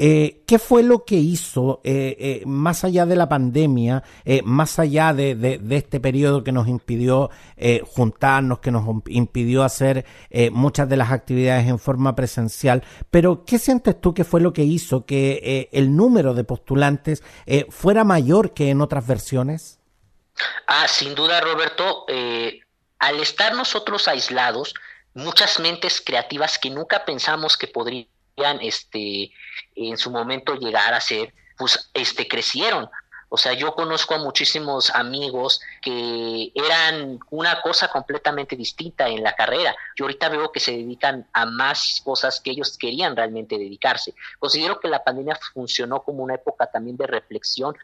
Eh, 0.00 0.44
¿Qué 0.46 0.60
fue 0.60 0.84
lo 0.84 1.04
que 1.04 1.16
hizo, 1.16 1.80
eh, 1.82 2.16
eh, 2.20 2.42
más 2.46 2.84
allá 2.84 3.04
de 3.04 3.16
la 3.16 3.28
pandemia, 3.28 4.04
más 4.44 4.78
allá 4.78 5.12
de, 5.12 5.60
este 5.70 5.98
periodo 5.98 6.44
que 6.44 6.52
nos 6.52 6.68
impidió 6.68 7.30
juntarnos, 7.84 8.60
que 8.60 8.70
nos 8.70 8.84
impidió 9.08 9.64
hacer 9.64 10.06
muchas 10.52 10.88
de 10.88 10.96
las 10.96 11.10
actividades 11.10 11.66
en 11.66 11.80
forma 11.80 12.14
presencial? 12.14 12.84
Pero, 13.10 13.44
¿qué 13.44 13.58
sientes 13.58 14.00
tú 14.00 14.14
que 14.14 14.22
fue 14.22 14.40
lo 14.40 14.52
que 14.52 14.62
hizo 14.62 15.04
que 15.04 15.68
el 15.72 15.96
número 15.96 16.32
de 16.32 16.44
postulantes 16.44 17.24
fuera 17.68 18.04
mayor 18.04 18.54
que 18.54 18.70
en 18.70 18.80
otras 18.80 19.06
versiones? 19.06 19.80
Ah, 20.68 20.86
sin 20.86 21.14
duda, 21.16 21.40
Roberto. 21.40 22.06
al 23.00 23.20
estar 23.20 23.54
nosotros 23.54 24.06
aislados, 24.06 24.74
muchas 25.14 25.58
mentes 25.58 26.00
creativas 26.00 26.58
que 26.58 26.70
nunca 26.70 27.04
pensamos 27.04 27.56
que 27.56 27.66
podrían 27.66 28.06
este, 28.60 29.32
en 29.74 29.96
su 29.96 30.10
momento 30.10 30.54
llegar 30.54 30.94
a 30.94 31.00
ser, 31.00 31.32
pues 31.56 31.90
este, 31.94 32.26
crecieron. 32.26 32.88
O 33.30 33.36
sea, 33.36 33.52
yo 33.52 33.74
conozco 33.74 34.14
a 34.14 34.18
muchísimos 34.18 34.90
amigos 34.90 35.60
que 35.82 36.50
eran 36.54 37.18
una 37.30 37.60
cosa 37.60 37.88
completamente 37.88 38.56
distinta 38.56 39.08
en 39.08 39.22
la 39.22 39.34
carrera. 39.34 39.76
Yo 39.96 40.06
ahorita 40.06 40.30
veo 40.30 40.50
que 40.50 40.60
se 40.60 40.72
dedican 40.72 41.26
a 41.34 41.44
más 41.44 42.00
cosas 42.02 42.40
que 42.40 42.52
ellos 42.52 42.78
querían 42.78 43.14
realmente 43.14 43.58
dedicarse. 43.58 44.14
Considero 44.38 44.80
que 44.80 44.88
la 44.88 45.04
pandemia 45.04 45.38
funcionó 45.52 46.02
como 46.02 46.22
una 46.22 46.36
época 46.36 46.70
también 46.70 46.96
de 46.96 47.06
reflexión 47.06 47.76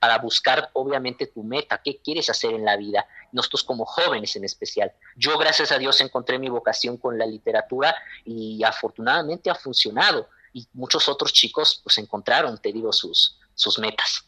para 0.00 0.18
buscar 0.18 0.70
obviamente 0.72 1.26
tu 1.26 1.44
meta, 1.44 1.80
qué 1.84 2.00
quieres 2.02 2.28
hacer 2.30 2.54
en 2.54 2.64
la 2.64 2.76
vida, 2.76 3.06
nosotros 3.32 3.62
como 3.62 3.84
jóvenes 3.84 4.34
en 4.34 4.44
especial. 4.44 4.92
Yo 5.14 5.38
gracias 5.38 5.70
a 5.70 5.78
Dios 5.78 6.00
encontré 6.00 6.38
mi 6.38 6.48
vocación 6.48 6.96
con 6.96 7.18
la 7.18 7.26
literatura 7.26 7.94
y 8.24 8.64
afortunadamente 8.64 9.50
ha 9.50 9.54
funcionado 9.54 10.28
y 10.52 10.66
muchos 10.72 11.08
otros 11.08 11.32
chicos 11.32 11.80
pues 11.84 11.98
encontraron, 11.98 12.58
te 12.58 12.72
digo, 12.72 12.92
sus, 12.92 13.38
sus 13.54 13.78
metas. 13.78 14.24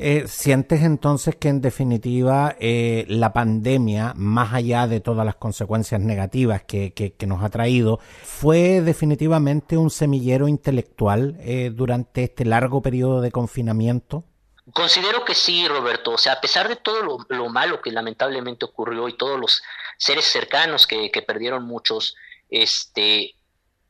Eh, 0.00 0.28
¿Sientes 0.28 0.82
entonces 0.82 1.34
que 1.34 1.48
en 1.48 1.60
definitiva 1.60 2.54
eh, 2.60 3.04
la 3.08 3.32
pandemia, 3.32 4.12
más 4.14 4.54
allá 4.54 4.86
de 4.86 5.00
todas 5.00 5.26
las 5.26 5.34
consecuencias 5.34 6.00
negativas 6.00 6.62
que, 6.62 6.92
que, 6.92 7.26
nos 7.26 7.42
ha 7.42 7.48
traído, 7.48 7.98
fue 8.22 8.80
definitivamente 8.80 9.76
un 9.76 9.90
semillero 9.90 10.46
intelectual 10.46 11.36
eh, 11.40 11.72
durante 11.74 12.22
este 12.22 12.44
largo 12.44 12.80
periodo 12.80 13.20
de 13.20 13.32
confinamiento? 13.32 14.22
Considero 14.72 15.24
que 15.24 15.34
sí, 15.34 15.66
Roberto. 15.66 16.12
O 16.12 16.18
sea, 16.18 16.34
a 16.34 16.40
pesar 16.40 16.68
de 16.68 16.76
todo 16.76 17.24
lo, 17.28 17.48
malo 17.48 17.80
que 17.80 17.90
lamentablemente 17.90 18.64
ocurrió 18.64 19.08
y 19.08 19.16
todos 19.16 19.38
los 19.38 19.62
seres 19.96 20.26
cercanos 20.26 20.86
que, 20.86 21.10
perdieron 21.26 21.64
muchos, 21.64 22.16
este, 22.50 23.34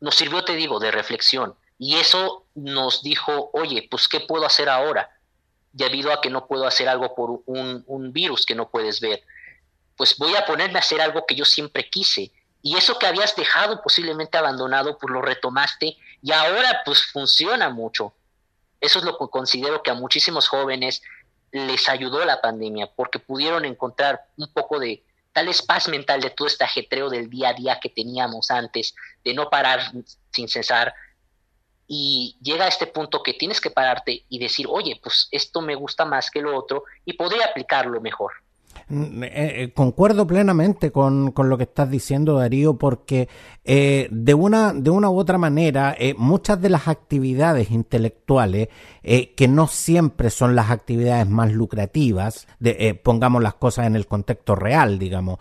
nos 0.01 0.15
sirvió, 0.15 0.45
te 0.45 0.55
digo, 0.55 0.79
de 0.79 0.91
reflexión. 0.91 1.55
Y 1.79 1.97
eso 1.97 2.45
nos 2.55 3.03
dijo, 3.03 3.51
oye, 3.53 3.87
pues, 3.91 4.09
¿qué 4.09 4.21
puedo 4.21 4.47
hacer 4.47 4.69
ahora? 4.69 5.11
Debido 5.73 6.13
a 6.13 6.21
que 6.21 6.31
no 6.31 6.47
puedo 6.47 6.67
hacer 6.67 6.89
algo 6.89 7.15
por 7.15 7.43
un, 7.47 7.85
un 7.87 8.13
virus 8.13 8.47
que 8.47 8.55
no 8.55 8.69
puedes 8.69 9.01
ver. 9.01 9.23
Pues 9.97 10.17
voy 10.17 10.37
a 10.37 10.47
ponerme 10.47 10.79
a 10.79 10.83
hacer 10.83 11.01
algo 11.01 11.25
que 11.27 11.35
yo 11.35 11.45
siempre 11.45 11.89
quise. 11.91 12.33
Y 12.63 12.77
eso 12.77 12.99
que 12.99 13.07
habías 13.07 13.35
dejado 13.37 13.83
posiblemente 13.83 14.39
abandonado, 14.39 14.99
pues 14.99 15.13
lo 15.13 15.23
retomaste 15.23 15.97
y 16.23 16.33
ahora 16.33 16.83
pues 16.85 17.05
funciona 17.07 17.69
mucho. 17.71 18.15
Eso 18.81 18.99
es 18.99 19.05
lo 19.05 19.19
que 19.19 19.27
considero 19.31 19.83
que 19.83 19.91
a 19.91 19.95
muchísimos 19.95 20.49
jóvenes 20.49 21.03
les 21.51 21.89
ayudó 21.89 22.25
la 22.25 22.41
pandemia, 22.41 22.91
porque 22.95 23.19
pudieron 23.19 23.65
encontrar 23.65 24.21
un 24.37 24.53
poco 24.53 24.79
de 24.79 25.03
tal 25.33 25.49
paz 25.67 25.89
mental 25.89 26.21
de 26.21 26.31
todo 26.31 26.49
este 26.49 26.65
ajetreo 26.65 27.09
del 27.09 27.31
día 27.31 27.51
a 27.51 27.55
día 27.55 27.79
que 27.81 27.89
teníamos 27.89 28.51
antes, 28.51 28.95
de 29.25 29.35
no 29.35 29.49
parar 29.49 29.93
sin 30.31 30.49
cesar. 30.49 30.93
Y 31.87 32.37
llega 32.43 32.67
a 32.67 32.69
este 32.69 32.87
punto 32.87 33.23
que 33.23 33.35
tienes 33.35 33.61
que 33.61 33.71
pararte 33.71 34.25
y 34.29 34.39
decir, 34.39 34.67
oye, 34.69 35.01
pues 35.03 35.29
esto 35.31 35.61
me 35.61 35.75
gusta 35.75 36.05
más 36.05 36.31
que 36.31 36.43
lo 36.43 36.57
otro 36.57 36.85
y 37.05 37.15
podría 37.15 37.47
aplicarlo 37.47 38.01
mejor. 38.01 38.33
Mm, 38.91 39.23
eh, 39.23 39.29
eh, 39.35 39.73
concuerdo 39.75 40.27
plenamente 40.27 40.91
con, 40.91 41.33
con, 41.33 41.51
lo 41.51 41.59
que 41.59 41.65
estás 41.65 41.91
diciendo, 41.91 42.39
Darío, 42.39 42.79
porque 42.79 43.29
eh, 43.63 44.09
de, 44.11 44.33
una, 44.33 44.73
de 44.73 44.89
una 44.89 45.11
u 45.11 45.19
otra 45.19 45.37
manera, 45.37 45.95
muchas 46.17 46.61
de 46.63 46.71
las 46.71 46.89
actividades 46.89 47.71
intelectuales, 47.71 48.69
que 49.03 49.49
no 49.49 49.69
siempre 49.69 50.29
son 50.29 50.55
las 50.55 50.71
actividades 50.71 51.27
más 51.27 51.51
lucrativas, 51.51 52.47
de, 52.59 52.99
pongamos 53.03 53.43
las 53.43 53.55
cosas 53.55 53.87
en 53.87 53.97
el 53.97 54.07
contexto 54.07 54.55
real, 54.55 54.99
digamos, 54.99 55.39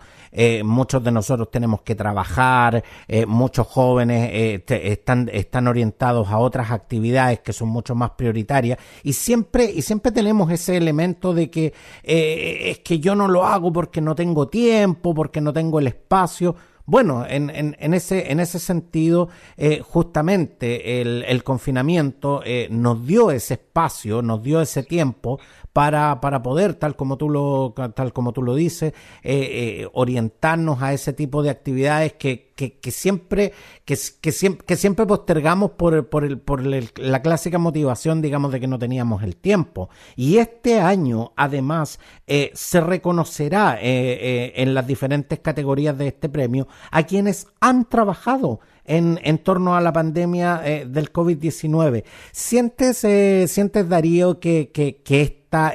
muchos 0.64 1.04
de 1.04 1.10
nosotros 1.12 1.50
tenemos 1.50 1.82
que 1.82 1.94
trabajar, 1.94 2.82
muchos 3.26 3.66
jóvenes 3.66 4.62
están, 4.66 5.28
están 5.30 5.68
orientados 5.68 6.28
a 6.28 6.38
otras 6.38 6.70
actividades 6.70 7.40
que 7.40 7.52
son 7.52 7.68
mucho 7.68 7.94
más 7.94 8.10
prioritarias, 8.10 8.78
y 9.02 9.12
siempre, 9.12 9.70
y 9.70 9.82
siempre 9.82 10.12
tenemos 10.12 10.50
ese 10.50 10.76
elemento 10.76 11.34
de 11.34 11.50
que 11.50 11.74
es 12.02 12.78
que 12.78 13.00
yo 13.00 13.14
no 13.14 13.28
lo 13.28 13.37
hago 13.44 13.72
porque 13.72 14.00
no 14.00 14.14
tengo 14.14 14.48
tiempo, 14.48 15.14
porque 15.14 15.40
no 15.40 15.52
tengo 15.52 15.78
el 15.78 15.86
espacio. 15.88 16.54
Bueno, 16.88 17.26
en, 17.28 17.50
en, 17.50 17.92
ese, 17.92 18.32
en 18.32 18.40
ese 18.40 18.58
sentido, 18.58 19.28
eh, 19.58 19.82
justamente 19.86 21.02
el, 21.02 21.22
el 21.28 21.44
confinamiento 21.44 22.40
eh, 22.46 22.66
nos 22.70 23.06
dio 23.06 23.30
ese 23.30 23.54
espacio, 23.54 24.22
nos 24.22 24.42
dio 24.42 24.62
ese 24.62 24.82
tiempo 24.82 25.38
para, 25.72 26.20
para 26.20 26.42
poder, 26.42 26.74
tal 26.74 26.96
como 26.96 27.16
tú 27.16 27.30
lo, 27.30 27.74
tal 27.94 28.12
como 28.12 28.32
tú 28.32 28.42
lo 28.42 28.54
dices, 28.54 28.92
eh, 29.22 29.82
eh, 29.82 29.88
orientarnos 29.92 30.82
a 30.82 30.92
ese 30.92 31.12
tipo 31.12 31.42
de 31.42 31.50
actividades 31.50 32.14
que, 32.14 32.52
que, 32.56 32.78
que 32.78 32.90
siempre, 32.90 33.52
que, 33.84 33.96
que, 34.20 34.32
siempre, 34.32 34.66
que 34.66 34.76
siempre 34.76 35.06
postergamos 35.06 35.72
por, 35.72 36.08
por, 36.08 36.24
el, 36.24 36.38
por 36.38 36.64
la 36.64 37.22
clásica 37.22 37.58
motivación, 37.58 38.20
digamos, 38.22 38.52
de 38.52 38.60
que 38.60 38.66
no 38.66 38.78
teníamos 38.78 39.22
el 39.22 39.36
tiempo. 39.36 39.88
Y 40.16 40.38
este 40.38 40.80
año, 40.80 41.32
además, 41.36 42.00
eh, 42.26 42.50
se 42.54 42.80
reconocerá 42.80 43.78
en 43.80 44.74
las 44.74 44.86
diferentes 44.86 45.38
categorías 45.38 45.96
de 45.96 46.08
este 46.08 46.28
premio 46.28 46.66
a 46.90 47.04
quienes 47.04 47.46
han 47.60 47.84
trabajado 47.88 48.60
en, 48.88 49.20
en 49.22 49.38
torno 49.38 49.76
a 49.76 49.80
la 49.80 49.92
pandemia 49.92 50.62
eh, 50.64 50.86
del 50.86 51.12
COVID-19. 51.12 52.04
¿Sientes, 52.32 53.04
eh, 53.04 53.46
¿Sientes, 53.46 53.88
Darío, 53.88 54.40
que, 54.40 54.70
que, 54.72 54.96
que 55.02 55.37
esta, 55.48 55.72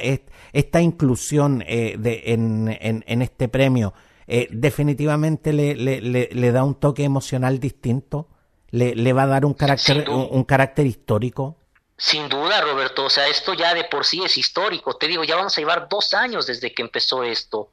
esta 0.52 0.80
inclusión 0.80 1.64
eh, 1.66 1.96
de, 1.98 2.22
en, 2.26 2.68
en, 2.80 3.04
en, 3.06 3.22
este 3.22 3.48
premio 3.48 3.92
eh, 4.26 4.48
definitivamente 4.50 5.52
le, 5.52 5.74
le, 5.74 6.00
le, 6.00 6.52
da 6.52 6.64
un 6.64 6.74
toque 6.76 7.04
emocional 7.04 7.58
distinto? 7.58 8.28
¿Le, 8.70 8.94
le 8.94 9.12
va 9.12 9.24
a 9.24 9.26
dar 9.26 9.44
un 9.44 9.54
carácter, 9.54 10.08
un, 10.08 10.28
un 10.30 10.44
carácter 10.44 10.86
histórico? 10.86 11.56
Sin 11.96 12.28
duda, 12.28 12.60
Roberto. 12.60 13.04
O 13.04 13.10
sea, 13.10 13.28
esto 13.28 13.54
ya 13.54 13.74
de 13.74 13.84
por 13.84 14.04
sí 14.04 14.22
es 14.24 14.36
histórico. 14.36 14.96
Te 14.96 15.06
digo, 15.06 15.24
ya 15.24 15.36
vamos 15.36 15.56
a 15.56 15.60
llevar 15.60 15.88
dos 15.88 16.14
años 16.14 16.46
desde 16.46 16.72
que 16.72 16.82
empezó 16.82 17.22
esto. 17.22 17.70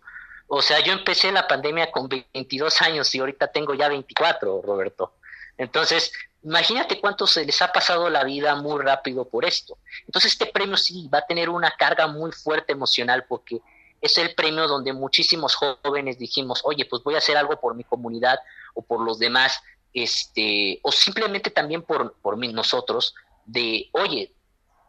O 0.47 0.61
sea, 0.61 0.79
yo 0.79 0.93
empecé 0.93 1.31
la 1.31 1.47
pandemia 1.47 1.91
con 1.91 2.09
22 2.09 2.81
años 2.81 3.13
y 3.15 3.19
ahorita 3.19 3.47
tengo 3.47 3.73
ya 3.73 3.87
24, 3.87 4.61
Roberto. 4.63 5.13
Entonces, 5.57 6.11
imagínate 6.43 6.99
cuánto 6.99 7.27
se 7.27 7.45
les 7.45 7.61
ha 7.61 7.71
pasado 7.71 8.09
la 8.09 8.23
vida 8.23 8.55
muy 8.55 8.81
rápido 8.81 9.27
por 9.27 9.45
esto. 9.45 9.77
Entonces, 10.05 10.33
este 10.33 10.47
premio 10.47 10.77
sí 10.77 11.09
va 11.13 11.19
a 11.19 11.25
tener 11.25 11.49
una 11.49 11.71
carga 11.71 12.07
muy 12.07 12.31
fuerte 12.31 12.73
emocional 12.73 13.25
porque 13.27 13.61
es 14.01 14.17
el 14.17 14.33
premio 14.33 14.67
donde 14.67 14.93
muchísimos 14.93 15.55
jóvenes 15.55 16.17
dijimos, 16.17 16.61
oye, 16.63 16.85
pues 16.85 17.03
voy 17.03 17.15
a 17.15 17.19
hacer 17.19 17.37
algo 17.37 17.59
por 17.59 17.75
mi 17.75 17.83
comunidad 17.83 18.39
o 18.73 18.81
por 18.81 19.01
los 19.01 19.19
demás, 19.19 19.61
este, 19.93 20.79
o 20.81 20.91
simplemente 20.91 21.51
también 21.51 21.83
por, 21.83 22.15
por 22.21 22.37
nosotros, 22.37 23.13
de, 23.45 23.89
oye, 23.91 24.33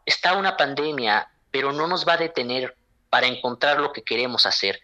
está 0.05 0.33
una 0.33 0.57
pandemia, 0.57 1.29
pero 1.51 1.71
no 1.71 1.87
nos 1.87 2.07
va 2.07 2.13
a 2.13 2.17
detener 2.17 2.75
para 3.09 3.27
encontrar 3.27 3.79
lo 3.79 3.93
que 3.93 4.03
queremos 4.03 4.47
hacer. 4.47 4.81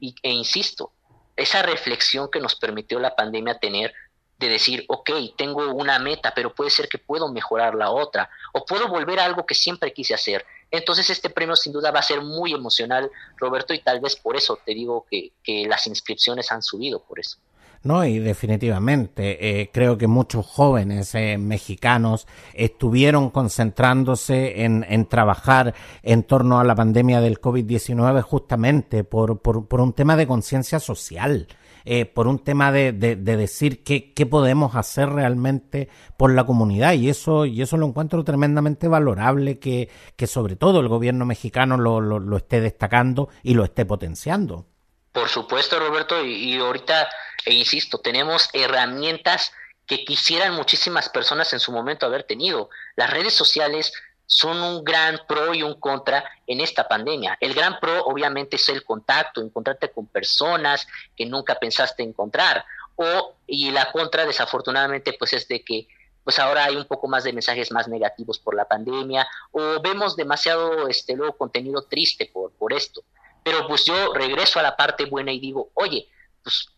Y, 0.00 0.14
e 0.22 0.30
insisto, 0.30 0.92
esa 1.36 1.62
reflexión 1.62 2.30
que 2.30 2.40
nos 2.40 2.54
permitió 2.54 2.98
la 2.98 3.14
pandemia 3.14 3.58
tener 3.58 3.92
de 4.38 4.48
decir, 4.48 4.84
ok, 4.88 5.10
tengo 5.36 5.72
una 5.72 5.98
meta, 5.98 6.32
pero 6.34 6.54
puede 6.54 6.70
ser 6.70 6.88
que 6.88 6.98
puedo 6.98 7.32
mejorar 7.32 7.74
la 7.74 7.90
otra, 7.90 8.28
o 8.52 8.64
puedo 8.64 8.88
volver 8.88 9.18
a 9.20 9.24
algo 9.24 9.46
que 9.46 9.54
siempre 9.54 9.92
quise 9.92 10.14
hacer. 10.14 10.44
Entonces 10.70 11.08
este 11.10 11.30
premio 11.30 11.56
sin 11.56 11.72
duda 11.72 11.90
va 11.90 12.00
a 12.00 12.02
ser 12.02 12.20
muy 12.20 12.52
emocional, 12.52 13.10
Roberto, 13.36 13.72
y 13.72 13.80
tal 13.80 14.00
vez 14.00 14.16
por 14.16 14.36
eso 14.36 14.58
te 14.64 14.74
digo 14.74 15.06
que, 15.10 15.32
que 15.42 15.66
las 15.66 15.86
inscripciones 15.86 16.50
han 16.52 16.62
subido 16.62 17.02
por 17.02 17.20
eso. 17.20 17.38
No, 17.82 18.04
y 18.04 18.18
definitivamente 18.18 19.60
eh, 19.60 19.70
creo 19.72 19.96
que 19.96 20.08
muchos 20.08 20.44
jóvenes 20.44 21.14
eh, 21.14 21.38
mexicanos 21.38 22.26
estuvieron 22.52 23.30
concentrándose 23.30 24.64
en, 24.64 24.84
en, 24.88 25.06
trabajar 25.06 25.72
en 26.02 26.24
torno 26.24 26.58
a 26.58 26.64
la 26.64 26.74
pandemia 26.74 27.20
del 27.20 27.40
COVID-19 27.40 28.22
justamente 28.22 29.04
por, 29.04 29.38
por, 29.38 29.68
por 29.68 29.80
un 29.80 29.92
tema 29.92 30.16
de 30.16 30.26
conciencia 30.26 30.80
social. 30.80 31.46
Eh, 31.88 32.04
por 32.04 32.26
un 32.26 32.40
tema 32.40 32.72
de, 32.72 32.92
de, 32.92 33.14
decir 33.14 33.84
qué, 33.84 34.12
qué, 34.12 34.26
podemos 34.26 34.74
hacer 34.74 35.08
realmente 35.08 35.88
por 36.16 36.34
la 36.34 36.44
comunidad 36.44 36.94
y 36.94 37.08
eso 37.08 37.46
y 37.46 37.62
eso 37.62 37.76
lo 37.76 37.86
encuentro 37.86 38.24
tremendamente 38.24 38.88
valorable 38.88 39.60
que, 39.60 39.88
que 40.16 40.26
sobre 40.26 40.56
todo 40.56 40.80
el 40.80 40.88
gobierno 40.88 41.24
mexicano 41.26 41.76
lo, 41.76 42.00
lo, 42.00 42.36
esté 42.36 42.60
destacando 42.60 43.28
y 43.44 43.54
lo 43.54 43.62
esté 43.62 43.86
potenciando. 43.86 44.66
Por 45.12 45.28
supuesto, 45.28 45.78
Roberto, 45.78 46.24
y, 46.24 46.54
y 46.54 46.58
ahorita, 46.58 47.06
e 47.44 47.54
insisto, 47.54 47.98
tenemos 47.98 48.50
herramientas 48.52 49.52
que 49.86 50.04
quisieran 50.04 50.54
muchísimas 50.54 51.08
personas 51.08 51.52
en 51.52 51.60
su 51.60 51.70
momento 51.70 52.04
haber 52.04 52.24
tenido. 52.24 52.68
Las 52.96 53.10
redes 53.10 53.32
sociales 53.32 53.92
son 54.26 54.60
un 54.60 54.84
gran 54.84 55.20
pro 55.26 55.54
y 55.54 55.62
un 55.62 55.80
contra 55.80 56.24
en 56.46 56.60
esta 56.60 56.86
pandemia. 56.86 57.38
El 57.40 57.54
gran 57.54 57.78
pro 57.80 58.04
obviamente 58.04 58.56
es 58.56 58.68
el 58.68 58.84
contacto, 58.84 59.40
encontrarte 59.40 59.90
con 59.90 60.06
personas 60.06 60.86
que 61.16 61.26
nunca 61.26 61.58
pensaste 61.58 62.02
encontrar. 62.02 62.64
O, 62.96 63.36
y 63.46 63.70
la 63.70 63.92
contra 63.92 64.26
desafortunadamente 64.26 65.12
pues 65.12 65.32
es 65.32 65.46
de 65.48 65.62
que 65.62 65.86
pues 66.24 66.40
ahora 66.40 66.64
hay 66.64 66.74
un 66.74 66.86
poco 66.86 67.06
más 67.06 67.22
de 67.22 67.32
mensajes 67.32 67.70
más 67.70 67.86
negativos 67.86 68.40
por 68.40 68.56
la 68.56 68.64
pandemia 68.64 69.28
o 69.52 69.80
vemos 69.80 70.16
demasiado 70.16 70.88
este 70.88 71.14
luego 71.14 71.36
contenido 71.36 71.82
triste 71.82 72.28
por, 72.32 72.50
por 72.52 72.72
esto. 72.72 73.02
Pero 73.44 73.68
pues 73.68 73.84
yo 73.84 74.12
regreso 74.12 74.58
a 74.58 74.62
la 74.62 74.76
parte 74.76 75.04
buena 75.04 75.30
y 75.30 75.38
digo, 75.38 75.70
oye, 75.74 76.08
pues 76.42 76.68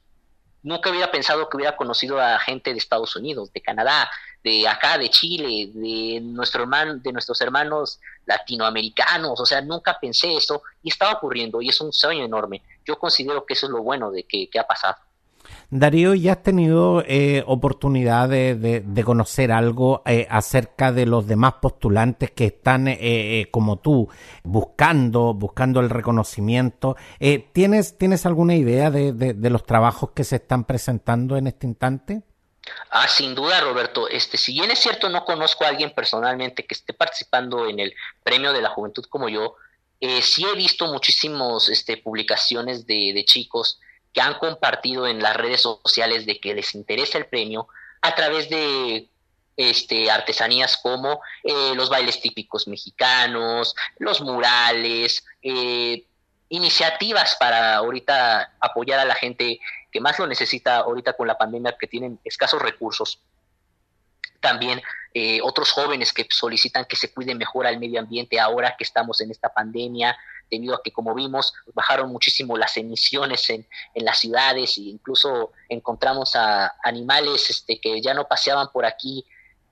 nunca 0.63 0.91
hubiera 0.91 1.11
pensado 1.11 1.49
que 1.49 1.57
hubiera 1.57 1.77
conocido 1.77 2.21
a 2.21 2.39
gente 2.41 2.73
de 2.73 2.79
Estados 2.79 3.17
Unidos, 3.17 3.51
de 3.53 3.63
Canadá, 3.63 4.11
de 4.43 4.69
acá, 4.69 4.99
de 4.99 5.09
Chile, 5.11 5.71
de 5.75 6.21
nuestro 6.21 6.63
hermano, 6.63 6.97
de 6.97 7.13
nuestros 7.13 7.41
hermanos 7.41 8.01
latinoamericanos, 8.27 9.41
o 9.41 9.47
sea, 9.47 9.61
nunca 9.61 9.99
pensé 10.01 10.35
eso 10.37 10.63
y 10.83 10.91
estaba 10.91 11.13
ocurriendo 11.13 11.61
y 11.61 11.69
es 11.69 11.81
un 11.81 11.93
sueño 11.93 12.25
enorme. 12.25 12.63
Yo 12.87 12.99
considero 12.99 13.45
que 13.45 13.55
eso 13.55 13.67
es 13.67 13.73
lo 13.73 13.83
bueno 13.83 14.11
de 14.11 14.25
que, 14.25 14.49
que 14.49 14.59
ha 14.59 14.67
pasado. 14.67 14.97
Darío, 15.71 16.15
¿ya 16.15 16.33
has 16.33 16.43
tenido 16.43 17.03
eh, 17.07 17.45
oportunidad 17.47 18.29
de, 18.29 18.55
de, 18.55 18.81
de, 18.81 19.05
conocer 19.05 19.53
algo 19.53 20.03
eh, 20.07 20.27
acerca 20.31 20.93
de 20.93 21.05
los 21.05 21.27
demás 21.27 21.55
postulantes 21.61 22.31
que 22.31 22.47
están, 22.47 22.89
eh, 22.89 22.99
eh 23.01 23.49
como 23.51 23.77
tú, 23.77 24.09
buscando, 24.45 25.35
buscando 25.35 25.81
el 25.81 25.91
reconocimiento? 25.91 26.97
Eh, 27.21 27.51
¿tienes, 27.53 27.99
¿Tienes 27.99 28.25
alguna 28.25 28.57
idea 28.57 28.91
de, 28.91 29.13
de, 29.13 29.51
los 29.51 29.65
trabajos 29.65 30.11
que 30.13 30.25
se 30.25 30.37
están 30.37 30.65
presentando 30.65 31.37
en 31.37 31.49
este 31.49 31.67
instante? 31.67 32.23
Ah, 32.91 33.09
sin 33.09 33.35
duda, 33.35 33.61
Roberto. 33.61 34.09
Este, 34.09 34.37
si 34.37 34.53
bien 34.53 34.71
es 34.71 34.79
cierto, 34.79 35.09
no 35.09 35.25
conozco 35.25 35.65
a 35.65 35.69
alguien 35.69 35.95
personalmente 35.95 36.67
que 36.67 36.75
esté 36.75 36.93
participando 36.93 37.69
en 37.69 37.81
el 37.81 37.95
Premio 38.23 38.53
de 38.53 38.63
la 38.63 38.71
Juventud 38.71 39.05
como 39.09 39.29
yo, 39.29 39.57
eh, 40.01 40.23
sí 40.23 40.45
he 40.45 40.55
visto 40.57 40.87
muchísimas 40.87 41.69
este, 41.69 41.97
publicaciones 41.97 42.87
de, 42.87 43.13
de 43.15 43.25
chicos 43.25 43.81
que 44.13 44.21
han 44.21 44.35
compartido 44.35 45.07
en 45.07 45.21
las 45.21 45.37
redes 45.37 45.63
sociales 45.63 46.25
de 46.25 46.41
que 46.41 46.55
les 46.55 46.75
interesa 46.75 47.19
el 47.19 47.27
premio 47.27 47.69
a 48.01 48.15
través 48.15 48.49
de 48.49 49.09
este, 49.59 50.11
artesanías 50.11 50.77
como 50.77 51.21
eh, 51.43 51.75
los 51.75 51.91
bailes 51.91 52.21
típicos 52.21 52.69
mexicanos, 52.69 53.75
los 53.99 54.21
murales, 54.21 55.25
eh, 55.43 56.05
iniciativas 56.49 57.37
para 57.39 57.77
ahorita 57.77 58.55
apoyar 58.61 59.01
a 59.01 59.05
la 59.05 59.15
gente 59.15 59.61
que 59.91 60.01
más 60.01 60.19
lo 60.19 60.27
necesita 60.27 60.79
ahorita 60.79 61.13
con 61.15 61.27
la 61.27 61.39
pandemia, 61.39 61.77
que 61.79 61.87
tienen 61.87 62.19
escasos 62.25 62.61
recursos. 62.61 63.21
También 64.41 64.81
eh, 65.15 65.41
otros 65.43 65.73
jóvenes 65.73 66.13
que 66.13 66.27
solicitan 66.31 66.85
que 66.85 66.97
se 66.97 67.13
cuide 67.13 67.35
mejor 67.35 67.67
al 67.67 67.79
medio 67.79 68.01
ambiente 68.01 68.39
ahora 68.39 68.77
que 68.77 68.85
estamos 68.85 69.21
en 69.21 69.31
esta 69.31 69.49
pandemia, 69.49 70.17
debido 70.51 70.75
a 70.75 70.83
que, 70.83 70.93
como 70.93 71.15
vimos, 71.15 71.53
bajaron 71.75 72.11
muchísimo 72.11 72.57
las 72.57 72.77
emisiones 72.77 73.51
en, 73.51 73.67
en 73.95 74.05
las 74.05 74.19
ciudades 74.19 74.79
e 74.79 74.83
incluso 74.83 75.53
encontramos 75.69 76.37
a 76.37 76.75
animales 76.83 77.51
este, 77.51 77.81
que 77.81 78.01
ya 78.01 78.15
no 78.15 78.27
paseaban 78.27 78.71
por 78.73 78.87
aquí, 78.87 79.27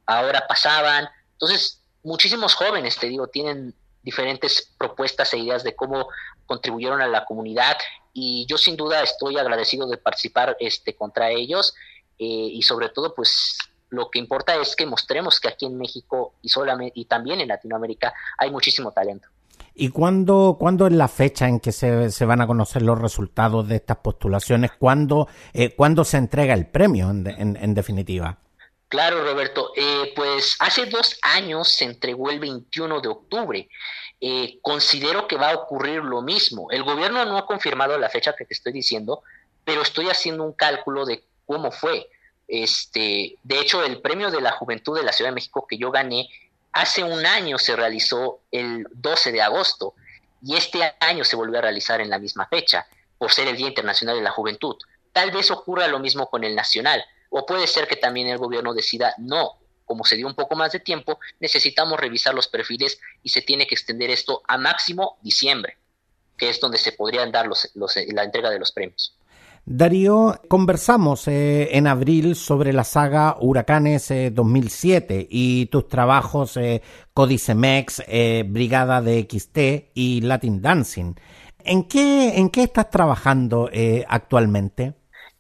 ahora 0.04 0.46
pasaban. 0.46 1.08
Entonces, 1.32 1.80
muchísimos 2.02 2.54
jóvenes, 2.54 2.96
te 2.96 3.08
digo, 3.08 3.28
tienen 3.28 3.74
diferentes 4.06 4.72
propuestas 4.78 5.34
e 5.34 5.38
ideas 5.38 5.64
de 5.64 5.74
cómo 5.74 6.08
contribuyeron 6.46 7.02
a 7.02 7.08
la 7.08 7.24
comunidad 7.24 7.76
y 8.12 8.46
yo 8.48 8.56
sin 8.56 8.76
duda 8.76 9.02
estoy 9.02 9.36
agradecido 9.36 9.88
de 9.88 9.98
participar 9.98 10.56
este 10.60 10.94
contra 10.94 11.30
ellos 11.30 11.74
eh, 12.18 12.24
y 12.24 12.62
sobre 12.62 12.88
todo 12.88 13.14
pues 13.14 13.58
lo 13.90 14.08
que 14.08 14.20
importa 14.20 14.54
es 14.54 14.76
que 14.76 14.86
mostremos 14.86 15.40
que 15.40 15.48
aquí 15.48 15.66
en 15.66 15.76
México 15.76 16.34
y 16.40 16.48
solamente 16.48 16.92
y 16.94 17.06
también 17.06 17.40
en 17.40 17.48
Latinoamérica 17.48 18.14
hay 18.38 18.50
muchísimo 18.50 18.92
talento. 18.92 19.28
¿Y 19.74 19.90
cuándo, 19.90 20.56
cuándo 20.58 20.86
es 20.86 20.92
la 20.92 21.08
fecha 21.08 21.48
en 21.48 21.60
que 21.60 21.72
se, 21.72 22.10
se, 22.10 22.24
van 22.24 22.40
a 22.40 22.46
conocer 22.46 22.80
los 22.80 22.98
resultados 22.98 23.68
de 23.68 23.76
estas 23.76 23.98
postulaciones? 23.98 24.70
¿Cuándo, 24.78 25.28
eh, 25.52 25.74
¿cuándo 25.74 26.02
se 26.04 26.16
entrega 26.16 26.54
el 26.54 26.66
premio, 26.66 27.10
en, 27.10 27.26
en, 27.26 27.56
en 27.56 27.74
definitiva? 27.74 28.38
Claro, 28.88 29.25
Roberto. 29.25 29.72
Eh, 29.77 30.12
pues 30.14 30.57
hace 30.61 30.87
dos 30.87 31.18
años 31.22 31.68
se 31.68 31.85
entregó 31.85 32.31
el 32.31 32.38
21 32.38 33.01
de 33.01 33.09
octubre. 33.09 33.68
Eh, 34.20 34.59
considero 34.62 35.27
que 35.27 35.37
va 35.37 35.51
a 35.51 35.57
ocurrir 35.57 36.03
lo 36.03 36.22
mismo. 36.22 36.70
El 36.70 36.85
gobierno 36.85 37.25
no 37.25 37.37
ha 37.37 37.46
confirmado 37.46 37.99
la 37.99 38.09
fecha 38.09 38.35
que 38.35 38.44
te 38.44 38.55
estoy 38.55 38.72
diciendo, 38.72 39.22
pero 39.64 39.83
estoy 39.83 40.09
haciendo 40.09 40.44
un 40.44 40.53
cálculo 40.53 41.05
de 41.05 41.25
cómo 41.44 41.70
fue. 41.70 42.09
Este, 42.49 43.37
de 43.42 43.61
hecho, 43.61 43.85
el 43.85 44.01
premio 44.01 44.31
de 44.31 44.40
la 44.40 44.53
juventud 44.53 44.96
de 44.96 45.03
la 45.03 45.12
Ciudad 45.12 45.31
de 45.31 45.35
México 45.35 45.66
que 45.68 45.79
yo 45.79 45.90
gané 45.90 46.29
Hace 46.77 47.03
un 47.03 47.25
año 47.25 47.57
se 47.57 47.75
realizó 47.75 48.40
el 48.53 48.87
12 48.92 49.33
de 49.33 49.40
agosto 49.40 49.94
y 50.42 50.57
este 50.57 50.94
año 51.01 51.25
se 51.25 51.35
volvió 51.35 51.59
a 51.59 51.62
realizar 51.62 52.03
en 52.03 52.11
la 52.11 52.18
misma 52.18 52.46
fecha, 52.49 52.87
por 53.16 53.33
ser 53.33 53.49
el 53.49 53.57
Día 53.57 53.68
Internacional 53.68 54.16
de 54.16 54.22
la 54.22 54.31
Juventud. 54.31 54.77
Tal 55.11 55.31
vez 55.31 55.51
ocurra 55.51 55.88
lo 55.88 56.01
mismo 56.01 56.29
con 56.29 56.44
el 56.44 56.55
nacional, 56.55 57.03
o 57.30 57.46
puede 57.46 57.66
ser 57.66 57.86
que 57.86 57.96
también 57.96 58.28
el 58.28 58.38
gobierno 58.38 58.74
decida, 58.74 59.14
no, 59.18 59.58
como 59.84 60.04
se 60.04 60.16
dio 60.16 60.26
un 60.26 60.34
poco 60.34 60.56
más 60.56 60.72
de 60.72 60.80
tiempo, 60.80 61.18
necesitamos 61.40 61.98
revisar 61.98 62.34
los 62.34 62.48
perfiles 62.48 62.98
y 63.22 63.30
se 63.30 63.42
tiene 63.42 63.66
que 63.66 63.74
extender 63.76 64.10
esto 64.10 64.42
a 64.46 64.58
máximo 64.58 65.18
diciembre, 65.22 65.78
que 66.36 66.50
es 66.50 66.60
donde 66.60 66.78
se 66.78 66.92
podrían 66.92 67.32
dar 67.32 67.46
los, 67.46 67.70
los, 67.74 67.94
la 68.08 68.24
entrega 68.24 68.50
de 68.50 68.58
los 68.58 68.72
premios. 68.72 69.16
Darío, 69.68 70.40
conversamos 70.46 71.26
eh, 71.26 71.76
en 71.76 71.88
abril 71.88 72.36
sobre 72.36 72.72
la 72.72 72.84
saga 72.84 73.36
Huracanes 73.40 74.12
eh, 74.12 74.30
2007 74.30 75.26
y 75.28 75.66
tus 75.66 75.88
trabajos 75.88 76.56
eh, 76.56 76.82
Códice 77.12 77.56
Mex, 77.56 78.00
eh, 78.06 78.44
Brigada 78.46 79.02
de 79.02 79.26
XT 79.28 79.90
y 79.92 80.20
Latin 80.20 80.62
Dancing. 80.62 81.14
¿En 81.64 81.82
qué, 81.88 82.38
en 82.38 82.50
qué 82.50 82.62
estás 82.62 82.90
trabajando 82.90 83.68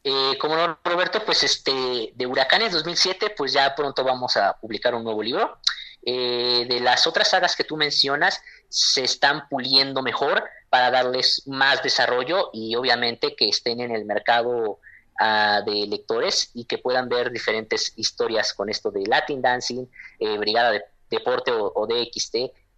eh, 0.08 0.38
como 0.38 0.56
no, 0.56 0.78
Roberto, 0.84 1.24
pues 1.24 1.42
este 1.42 2.12
de 2.14 2.26
Huracanes 2.26 2.72
2007, 2.72 3.34
pues 3.36 3.52
ya 3.52 3.74
pronto 3.74 4.04
vamos 4.04 4.36
a 4.36 4.56
publicar 4.56 4.94
un 4.94 5.04
nuevo 5.04 5.22
libro. 5.22 5.58
de 6.02 6.78
las 6.80 7.08
otras 7.08 7.30
sagas 7.30 7.56
que 7.56 7.64
tú 7.64 7.76
mencionas, 7.76 8.40
se 8.68 9.02
están 9.02 9.48
puliendo 9.48 10.02
mejor 10.02 10.44
para 10.68 10.90
darles 10.90 11.42
más 11.46 11.82
desarrollo 11.82 12.50
y 12.52 12.76
obviamente 12.76 13.34
que 13.34 13.48
estén 13.48 13.80
en 13.80 13.90
el 13.90 14.04
mercado 14.04 14.78
uh, 15.20 15.64
de 15.64 15.86
lectores 15.86 16.50
y 16.54 16.64
que 16.64 16.78
puedan 16.78 17.08
ver 17.08 17.30
diferentes 17.30 17.92
historias 17.96 18.52
con 18.52 18.68
esto 18.68 18.90
de 18.90 19.06
Latin 19.06 19.40
Dancing, 19.40 19.86
eh, 20.18 20.38
Brigada 20.38 20.72
de 20.72 20.84
Deporte 21.10 21.52
o, 21.52 21.72
o 21.74 21.86
DXT 21.86 22.36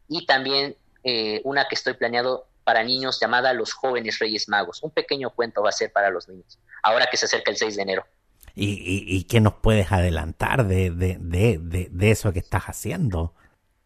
y 0.08 0.26
también 0.26 0.76
eh, 1.04 1.40
una 1.44 1.66
que 1.66 1.74
estoy 1.74 1.94
planeado 1.94 2.46
para 2.68 2.84
niños 2.84 3.18
llamada 3.18 3.54
Los 3.54 3.72
Jóvenes 3.72 4.18
Reyes 4.18 4.46
Magos. 4.46 4.82
Un 4.82 4.90
pequeño 4.90 5.30
cuento 5.30 5.62
va 5.62 5.70
a 5.70 5.72
ser 5.72 5.90
para 5.90 6.10
los 6.10 6.28
niños, 6.28 6.58
ahora 6.82 7.06
que 7.10 7.16
se 7.16 7.24
acerca 7.24 7.50
el 7.50 7.56
6 7.56 7.76
de 7.76 7.82
enero. 7.82 8.06
¿Y, 8.54 8.72
y, 8.72 9.16
y 9.16 9.24
qué 9.24 9.40
nos 9.40 9.54
puedes 9.54 9.90
adelantar 9.90 10.66
de, 10.66 10.90
de, 10.90 11.16
de, 11.18 11.88
de, 11.90 12.10
eso 12.10 12.30
que 12.30 12.40
estás 12.40 12.64
haciendo? 12.64 13.32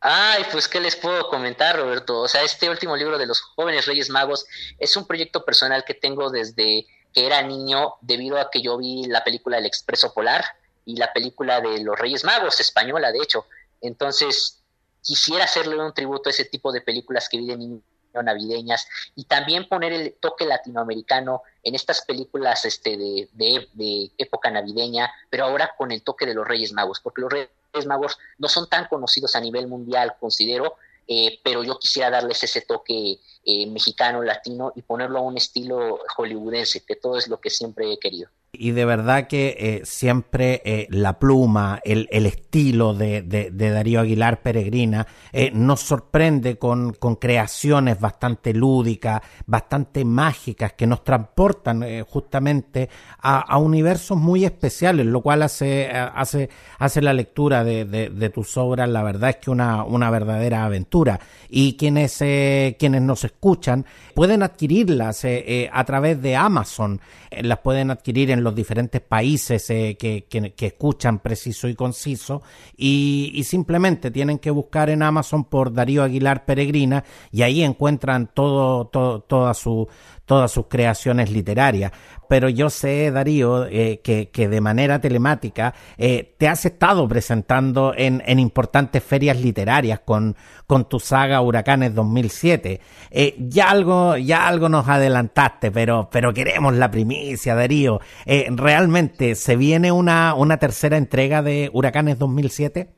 Ay, 0.01 0.43
pues 0.51 0.67
qué 0.67 0.81
les 0.81 0.97
puedo 0.97 1.29
comentar, 1.29 1.77
Roberto. 1.77 2.23
O 2.23 2.27
sea, 2.27 2.43
este 2.43 2.69
último 2.69 2.97
libro 2.97 3.19
de 3.19 3.27
los 3.27 3.41
jóvenes 3.41 3.87
Reyes 3.87 4.11
Magos 4.11 4.47
es 4.81 4.97
un 4.97 5.07
proyecto 5.07 5.45
personal 5.45 5.85
que 5.85 5.95
tengo 5.95 6.31
desde 6.31 6.85
que 7.15 7.25
era 7.25 7.41
niño, 7.41 7.95
debido 8.01 8.37
a 8.37 8.51
que 8.51 8.63
yo 8.63 8.79
vi 8.79 9.05
la 9.05 9.23
película 9.23 9.59
El 9.59 9.67
Expreso 9.67 10.13
Polar 10.13 10.45
y 10.85 10.97
la 10.97 11.13
película 11.13 11.61
de 11.61 11.85
los 11.85 11.97
Reyes 11.97 12.25
Magos, 12.25 12.59
española, 12.59 13.13
de 13.13 13.21
hecho. 13.23 13.47
Entonces, 13.81 14.61
quisiera 15.03 15.45
hacerle 15.45 15.79
un 15.79 15.95
tributo 15.95 16.31
a 16.31 16.33
ese 16.33 16.47
tipo 16.47 16.73
de 16.73 16.81
películas 16.81 17.29
que 17.29 17.37
vi 17.37 17.47
de 17.47 17.57
niño 17.57 17.81
navideñas 18.21 18.87
y 19.15 19.25
también 19.25 19.69
poner 19.69 19.93
el 19.93 20.15
toque 20.15 20.45
latinoamericano 20.45 21.43
en 21.63 21.75
estas 21.75 22.03
películas 22.03 22.65
este, 22.65 22.97
de, 22.97 23.29
de, 23.33 24.11
época 24.19 24.51
navideña, 24.51 25.11
pero 25.31 25.45
ahora 25.45 25.73
con 25.79 25.93
el 25.93 26.03
toque 26.03 26.27
de 26.27 26.35
los 26.35 26.47
Reyes 26.47 26.73
Magos, 26.73 27.01
porque 27.01 27.21
los 27.21 27.33
Reyes 27.33 27.87
Magos 27.87 28.19
no 28.39 28.49
son 28.49 28.69
tan 28.69 28.87
conocidos 28.89 29.37
a 29.37 29.41
nivel 29.41 29.69
mundial, 29.69 30.15
considero, 30.19 30.75
eh, 31.07 31.41
pero 31.43 31.63
yo 31.63 31.79
quisiera 31.79 32.11
darles 32.11 32.43
ese 32.43 32.63
toque 32.63 33.19
eh, 33.45 33.67
mexicano, 33.67 34.23
latino 34.23 34.73
y 34.75 34.83
ponerlo 34.83 35.19
a 35.19 35.23
un 35.23 35.37
estilo 35.37 36.01
hollywoodense, 36.17 36.85
que 36.85 36.97
todo 36.97 37.19
es 37.19 37.29
lo 37.29 37.41
que 37.41 37.51
siempre 37.51 37.93
he 37.93 37.99
querido. 37.99 38.29
Y 38.55 38.73
de 38.73 38.85
verdad 38.85 39.29
que 39.29 39.57
eh, 39.59 39.81
siempre 39.85 40.61
eh, 40.67 40.87
la 40.91 41.19
pluma, 41.19 41.81
el, 41.83 42.07
el 42.11 42.27
estilo 42.27 42.93
de, 42.93 43.23
de, 43.23 43.71
Darío 43.71 44.01
Aguilar 44.01 44.43
Peregrina 44.43 45.07
eh, 45.33 45.51
nos 45.55 45.81
sorprende 45.81 46.59
con, 46.59 46.93
con, 46.93 47.17
creaciones 47.17 47.99
bastante 47.99 48.53
lúdicas, 48.53 49.23
bastante 49.47 50.05
mágicas, 50.05 50.75
que 50.75 50.87
nos 50.87 51.03
transportan 51.03 52.05
justamente 52.05 52.91
a, 53.23 53.39
a, 53.39 53.57
universos 53.57 54.19
muy 54.19 54.45
especiales, 54.45 55.07
lo 55.07 55.23
cual 55.23 55.45
hace, 55.45 55.91
hace, 55.91 56.51
hace 56.79 57.01
la 57.01 57.15
lectura 57.15 57.65
de, 57.65 57.87
de, 57.87 58.29
tus 58.29 58.59
obras, 58.59 58.87
la 58.87 59.03
verdad 59.03 59.31
es 59.31 59.37
que 59.37 59.51
una, 59.51 59.83
una 59.83 60.11
verdadera 60.11 60.67
aventura. 60.67 61.19
Y 61.49 61.79
quienes, 61.79 62.19
quienes 62.19 63.01
nos 63.01 63.25
escuchan 63.25 63.87
pueden 64.15 64.43
adquirirlas 64.43 65.25
a 65.73 65.85
través 65.85 66.21
de 66.21 66.37
Amazon, 66.37 67.01
las 67.31 67.59
pueden 67.61 67.91
adquirir 67.91 68.31
en 68.31 68.42
los 68.43 68.55
diferentes 68.55 69.01
países 69.01 69.69
eh, 69.71 69.97
que, 69.99 70.27
escuchan 70.59 71.21
preciso 71.21 71.69
y 71.69 71.75
conciso 71.75 72.43
y, 72.77 73.43
simplemente 73.45 74.11
tienen 74.11 74.39
que 74.39 74.51
buscar 74.51 74.89
en 74.91 75.03
Amazon 75.03 75.45
por 75.45 75.73
Darío 75.73 76.03
Aguilar 76.03 76.45
Peregrina 76.45 77.05
y 77.31 77.43
ahí 77.43 77.63
encuentran 77.63 78.31
todo, 78.33 78.87
todo 78.87 79.21
toda 79.21 79.53
su 79.55 79.89
todas 80.25 80.51
sus 80.53 80.67
creaciones 80.67 81.31
literarias. 81.31 81.93
Pero 82.29 82.49
yo 82.49 82.71
sé, 82.71 83.11
Darío, 83.11 83.67
eh, 83.67 84.01
que, 84.03 84.31
que, 84.31 84.49
de 84.49 84.61
manera 84.63 85.01
telemática 85.01 85.75
eh, 85.99 86.35
te 86.39 86.49
has 86.49 86.65
estado 86.65 87.07
presentando 87.07 87.93
en, 87.95 88.23
en, 88.25 88.39
importantes 88.39 89.05
ferias 89.05 89.37
literarias 89.39 90.01
con, 90.01 90.35
con 90.67 90.89
tu 90.89 90.99
saga 90.99 91.43
Huracanes 91.43 91.95
2007. 91.95 92.81
Eh, 93.11 93.35
ya, 93.39 93.69
algo, 93.69 94.17
ya 94.17 94.49
algo 94.49 94.71
nos 94.71 94.89
adelantaste, 94.89 95.71
pero, 95.71 96.09
pero 96.11 96.33
queremos 96.33 96.75
la 96.75 96.91
primicia, 96.91 97.55
Darío. 97.55 98.01
¿Realmente 98.25 99.35
se 99.35 99.57
viene 99.57 99.93
una, 99.93 100.35
una 100.35 100.57
tercera 100.57 100.97
entrega 100.97 101.43
de 101.43 101.69
Huracanes 101.73 102.19
2007? 102.19 102.89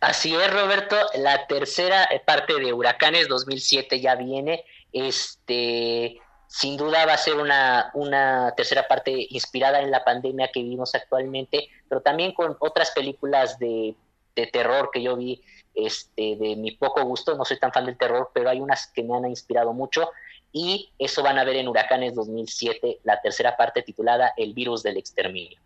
Así 0.00 0.34
es, 0.34 0.52
Roberto. 0.52 0.96
La 1.14 1.46
tercera 1.48 2.08
parte 2.24 2.54
de 2.54 2.72
Huracanes 2.72 3.26
2007 3.26 4.00
ya 4.00 4.14
viene 4.14 4.64
este, 4.92 6.18
sin 6.46 6.76
duda 6.76 7.06
va 7.06 7.14
a 7.14 7.18
ser 7.18 7.36
una, 7.36 7.90
una 7.94 8.52
tercera 8.56 8.88
parte 8.88 9.26
inspirada 9.30 9.80
en 9.80 9.90
la 9.90 10.04
pandemia 10.04 10.50
que 10.52 10.62
vivimos 10.62 10.94
actualmente, 10.94 11.68
pero 11.88 12.00
también 12.00 12.32
con 12.32 12.56
otras 12.60 12.90
películas 12.90 13.58
de, 13.58 13.94
de 14.34 14.46
terror 14.46 14.90
que 14.92 15.02
yo 15.02 15.16
vi 15.16 15.42
este, 15.74 16.36
de 16.36 16.56
mi 16.56 16.72
poco 16.72 17.04
gusto. 17.04 17.36
No 17.36 17.44
soy 17.44 17.58
tan 17.58 17.72
fan 17.72 17.86
del 17.86 17.96
terror, 17.96 18.30
pero 18.34 18.50
hay 18.50 18.60
unas 18.60 18.86
que 18.88 19.02
me 19.02 19.16
han 19.16 19.26
inspirado 19.26 19.72
mucho. 19.72 20.10
Y 20.52 20.90
eso 20.98 21.22
van 21.22 21.38
a 21.38 21.44
ver 21.44 21.56
en 21.56 21.68
Huracanes 21.68 22.14
2007, 22.14 23.00
la 23.04 23.20
tercera 23.20 23.56
parte 23.56 23.82
titulada 23.82 24.34
El 24.36 24.52
virus 24.52 24.82
del 24.82 24.96
exterminio. 24.96 25.58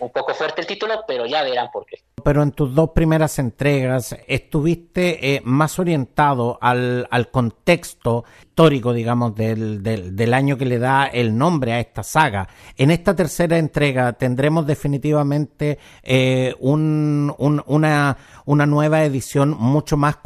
Un 0.00 0.10
poco 0.10 0.34
fuerte 0.34 0.60
el 0.60 0.66
título, 0.66 1.04
pero 1.06 1.26
ya 1.26 1.42
verán 1.42 1.70
por 1.70 1.86
qué. 1.86 2.02
Pero 2.26 2.42
en 2.42 2.50
tus 2.50 2.74
dos 2.74 2.90
primeras 2.90 3.38
entregas 3.38 4.16
estuviste 4.26 5.36
eh, 5.36 5.42
más 5.44 5.78
orientado 5.78 6.58
al, 6.60 7.06
al, 7.08 7.30
contexto 7.30 8.24
histórico, 8.40 8.92
digamos, 8.92 9.36
del, 9.36 9.80
del, 9.80 10.34
año 10.34 10.58
que 10.58 10.66
le 10.66 10.80
da 10.80 11.06
el 11.06 11.38
nombre 11.38 11.72
a 11.72 11.78
esta 11.78 12.02
saga. 12.02 12.48
En 12.76 12.90
esta 12.90 13.14
tercera 13.14 13.58
entrega 13.58 14.14
tendremos 14.14 14.66
definitivamente 14.66 15.78
eh, 16.02 16.56
un, 16.58 17.32
una, 17.38 18.16
una 18.44 18.66
nueva 18.66 19.04
edición 19.04 19.50
mucho 19.56 19.96
más 19.96 20.18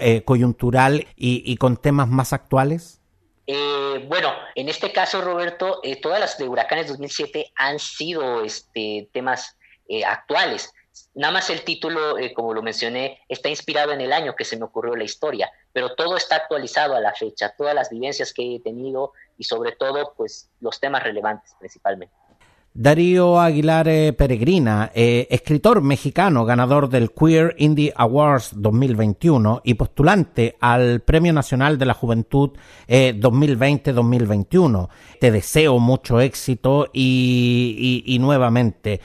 eh, 0.00 0.24
coyuntural 0.24 1.06
y, 1.16 1.50
y 1.50 1.56
con 1.56 1.78
temas 1.78 2.08
más 2.08 2.34
actuales. 2.34 3.00
Eh, 3.46 4.04
bueno, 4.06 4.28
en 4.54 4.68
este 4.68 4.92
caso, 4.92 5.22
Roberto, 5.22 5.80
todas 6.02 6.20
las 6.20 6.36
de 6.36 6.46
Huracanes 6.46 6.88
2007 6.88 7.52
han 7.56 7.78
sido 7.78 8.44
este, 8.44 9.08
temas 9.14 9.56
eh, 9.88 10.04
actuales. 10.04 10.72
Nada 11.14 11.32
más 11.32 11.50
el 11.50 11.62
título, 11.62 12.16
como 12.34 12.54
lo 12.54 12.62
mencioné, 12.62 13.20
está 13.28 13.48
inspirado 13.48 13.92
en 13.92 14.00
el 14.00 14.12
año 14.12 14.34
que 14.36 14.44
se 14.44 14.56
me 14.56 14.64
ocurrió 14.64 14.94
la 14.94 15.04
historia, 15.04 15.50
pero 15.72 15.94
todo 15.94 16.16
está 16.16 16.36
actualizado 16.36 16.94
a 16.94 17.00
la 17.00 17.14
fecha, 17.14 17.54
todas 17.56 17.74
las 17.74 17.90
vivencias 17.90 18.32
que 18.32 18.56
he 18.56 18.60
tenido 18.60 19.12
y 19.38 19.44
sobre 19.44 19.72
todo, 19.72 20.14
pues, 20.16 20.50
los 20.60 20.80
temas 20.80 21.02
relevantes 21.02 21.54
principalmente. 21.58 22.14
Darío 22.74 23.38
Aguilar 23.38 23.86
eh, 23.86 24.14
Peregrina, 24.14 24.90
eh, 24.94 25.26
escritor 25.28 25.82
mexicano, 25.82 26.46
ganador 26.46 26.88
del 26.88 27.10
Queer 27.10 27.54
Indie 27.58 27.92
Awards 27.94 28.52
2021 28.56 29.60
y 29.62 29.74
postulante 29.74 30.56
al 30.58 31.00
Premio 31.00 31.34
Nacional 31.34 31.76
de 31.76 31.84
la 31.84 31.92
Juventud 31.92 32.52
2020-2021. 32.88 34.84
Eh, 34.84 34.88
Te 35.20 35.30
deseo 35.30 35.78
mucho 35.80 36.18
éxito 36.22 36.88
y, 36.94 38.16
nuevamente, 38.20 39.02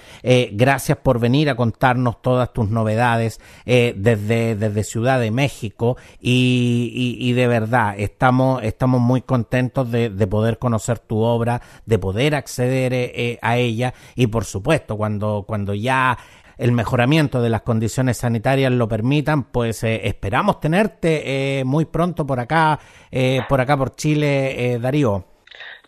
gracias 0.53 0.97
por 0.99 1.19
venir 1.19 1.49
a 1.49 1.55
contarnos 1.55 2.21
todas 2.21 2.53
tus 2.53 2.69
novedades 2.69 3.41
desde, 3.65 4.55
desde 4.55 4.83
Ciudad 4.83 5.19
de 5.19 5.31
México 5.31 5.97
y, 6.21 7.33
de 7.33 7.47
verdad, 7.47 7.95
estamos, 7.99 8.63
estamos 8.63 9.01
muy 9.01 9.21
contentos 9.21 9.91
de, 9.91 10.09
de, 10.09 10.27
poder 10.27 10.57
conocer 10.57 10.99
tu 10.99 11.19
obra, 11.19 11.61
de 11.85 11.99
poder 11.99 12.33
acceder 12.33 13.37
a 13.41 13.56
ella 13.57 13.93
y 14.15 14.27
por 14.27 14.45
supuesto 14.45 14.97
cuando, 14.97 15.43
cuando 15.47 15.73
ya 15.73 16.17
el 16.57 16.71
mejoramiento 16.71 17.41
de 17.41 17.49
las 17.49 17.61
condiciones 17.61 18.17
sanitarias 18.17 18.71
lo 18.71 18.87
permitan, 18.87 19.51
pues 19.51 19.83
eh, 19.83 20.01
esperamos 20.07 20.59
tenerte 20.59 21.59
eh, 21.59 21.63
muy 21.63 21.85
pronto 21.85 22.25
por 22.25 22.39
acá, 22.39 22.79
eh, 23.11 23.41
por 23.47 23.61
acá 23.61 23.77
por 23.77 23.95
Chile, 23.95 24.79
Darío. 24.81 25.25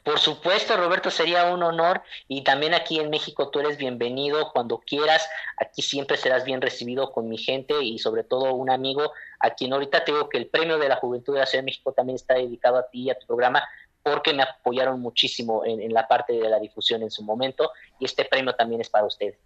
Por 0.04 0.18
supuesto, 0.18 0.78
Roberto, 0.78 1.12
sería 1.12 1.52
un 1.52 1.62
honor 1.62 2.02
y 2.28 2.44
también 2.44 2.74
aquí 2.74 3.00
en 3.00 3.10
México 3.10 3.50
tú 3.50 3.60
eres 3.60 3.78
bienvenido 3.78 4.52
cuando 4.52 4.80
quieras. 4.80 5.28
Aquí 5.58 5.82
siempre 5.82 6.18
serás 6.18 6.46
bien 6.46 6.62
recibido 6.62 7.12
con 7.12 7.28
mi 7.28 7.38
gente 7.38 7.84
y 7.84 8.00
sobre 8.00 8.24
todo 8.24 8.54
un 8.54 8.70
amigo 8.70 9.12
a 9.40 9.52
quien 9.52 9.74
ahorita 9.74 10.06
te 10.06 10.14
digo 10.14 10.30
que 10.30 10.38
el 10.38 10.48
premio 10.48 10.80
de 10.80 10.90
la 10.90 10.96
Juventud 10.96 11.34
de 11.34 11.42
la 11.42 11.46
Ciudad 11.46 11.64
de 11.64 11.66
México 11.66 11.92
también 11.92 12.16
está 12.16 12.36
dedicado 12.36 12.78
a 12.78 12.90
ti 12.90 13.04
y 13.04 13.10
a 13.10 13.20
tu 13.20 13.28
programa 13.28 13.68
porque 14.04 14.34
me 14.34 14.44
apoyaron 14.44 15.00
muchísimo 15.00 15.64
en, 15.66 15.94
la 15.94 16.08
parte 16.08 16.34
de 16.34 16.50
la 16.50 16.60
difusión 16.60 17.02
en 17.04 17.12
su 17.12 17.24
momento 17.24 17.72
y 18.00 18.06
este 18.06 18.26
premio 18.26 18.54
también 18.56 18.82
es 18.82 18.90
para 18.90 19.06
ustedes. 19.06 19.38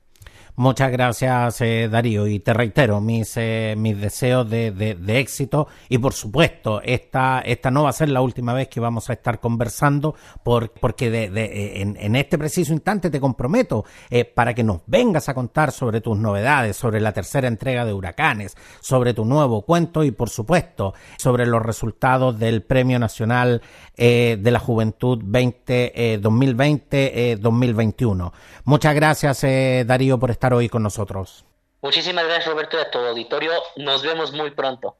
Muchas 0.55 0.91
gracias, 0.91 1.61
eh, 1.61 1.89
Darío, 1.89 2.27
y 2.27 2.39
te 2.39 2.53
reitero 2.53 3.01
mis, 3.01 3.35
eh, 3.37 3.73
mis 3.75 3.99
deseos 3.99 4.47
de, 4.47 4.69
de, 4.69 5.19
éxito 5.19 5.67
y 5.89 5.97
por 5.97 6.13
supuesto, 6.13 6.79
esta, 6.83 7.39
esta 7.39 7.71
no 7.71 7.85
va 7.85 7.89
a 7.89 7.93
ser 7.93 8.09
la 8.09 8.21
última 8.21 8.53
vez 8.53 8.67
que 8.67 8.79
vamos 8.79 9.09
a 9.09 9.13
estar 9.13 9.39
conversando 9.39 10.13
por, 10.43 10.69
porque 10.69 11.09
de, 11.09 11.31
de, 11.31 11.81
en, 11.81 11.97
en, 11.99 12.15
este 12.15 12.37
preciso 12.37 12.71
instante 12.71 13.09
te 13.09 13.19
comprometo 13.19 13.83
eh, 14.11 14.25
para 14.25 14.53
que 14.53 14.63
nos 14.63 14.81
vengas 14.85 15.27
a 15.27 15.33
contar 15.33 15.71
sobre 15.71 16.01
tus 16.01 16.19
novedades, 16.19 16.77
sobre 16.77 17.01
la 17.01 17.13
tercera 17.13 17.47
entrega 17.47 17.83
de 17.83 17.93
Huracanes, 17.93 18.55
sobre 18.79 19.15
tu 19.15 19.25
nuevo 19.25 19.63
cuento 19.63 20.03
y 20.03 20.11
por 20.11 20.29
supuesto 20.29 20.93
sobre 21.17 21.47
los 21.47 21.63
resultados 21.63 22.37
del 22.37 22.61
Premio 22.61 22.99
Nacional 22.99 23.63
de 23.95 24.51
la 24.51 24.59
Juventud 24.59 25.19
20, 25.23 26.19
2020-2021. 26.21 28.31
Muchas 28.65 28.95
gracias, 28.95 29.45
Darío, 29.85 30.17
por 30.17 30.31
estar 30.31 30.42
hoy 30.51 30.67
con 30.67 30.83
nosotros. 30.83 31.45
Muchísimas 31.83 32.25
gracias 32.25 32.47
Roberto 32.47 32.77
y 32.77 32.81
a 32.81 32.89
todo 32.89 33.09
auditorio. 33.09 33.51
Nos 33.77 34.01
vemos 34.01 34.33
muy 34.33 34.51
pronto. 34.51 34.97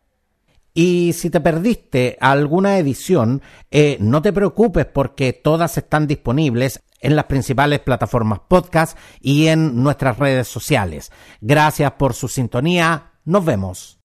Y 0.74 1.14
si 1.14 1.30
te 1.30 1.40
perdiste 1.40 2.18
alguna 2.20 2.78
edición, 2.78 3.42
eh, 3.70 3.98
no 4.00 4.22
te 4.22 4.34
preocupes 4.34 4.86
porque 4.86 5.34
todas 5.34 5.78
están 5.78 6.08
disponibles 6.08 6.82
en 7.00 7.16
las 7.16 7.26
principales 7.26 7.80
plataformas 7.80 8.40
podcast 8.48 8.98
y 9.20 9.48
en 9.48 9.84
nuestras 9.84 10.18
redes 10.18 10.48
sociales. 10.48 11.12
Gracias 11.42 11.92
por 11.94 12.14
su 12.14 12.28
sintonía. 12.28 13.12
Nos 13.26 13.46
vemos. 13.46 14.00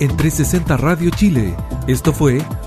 En 0.00 0.16
360 0.16 0.76
Radio 0.78 1.10
Chile, 1.10 1.54
esto 1.86 2.12
fue 2.12 2.42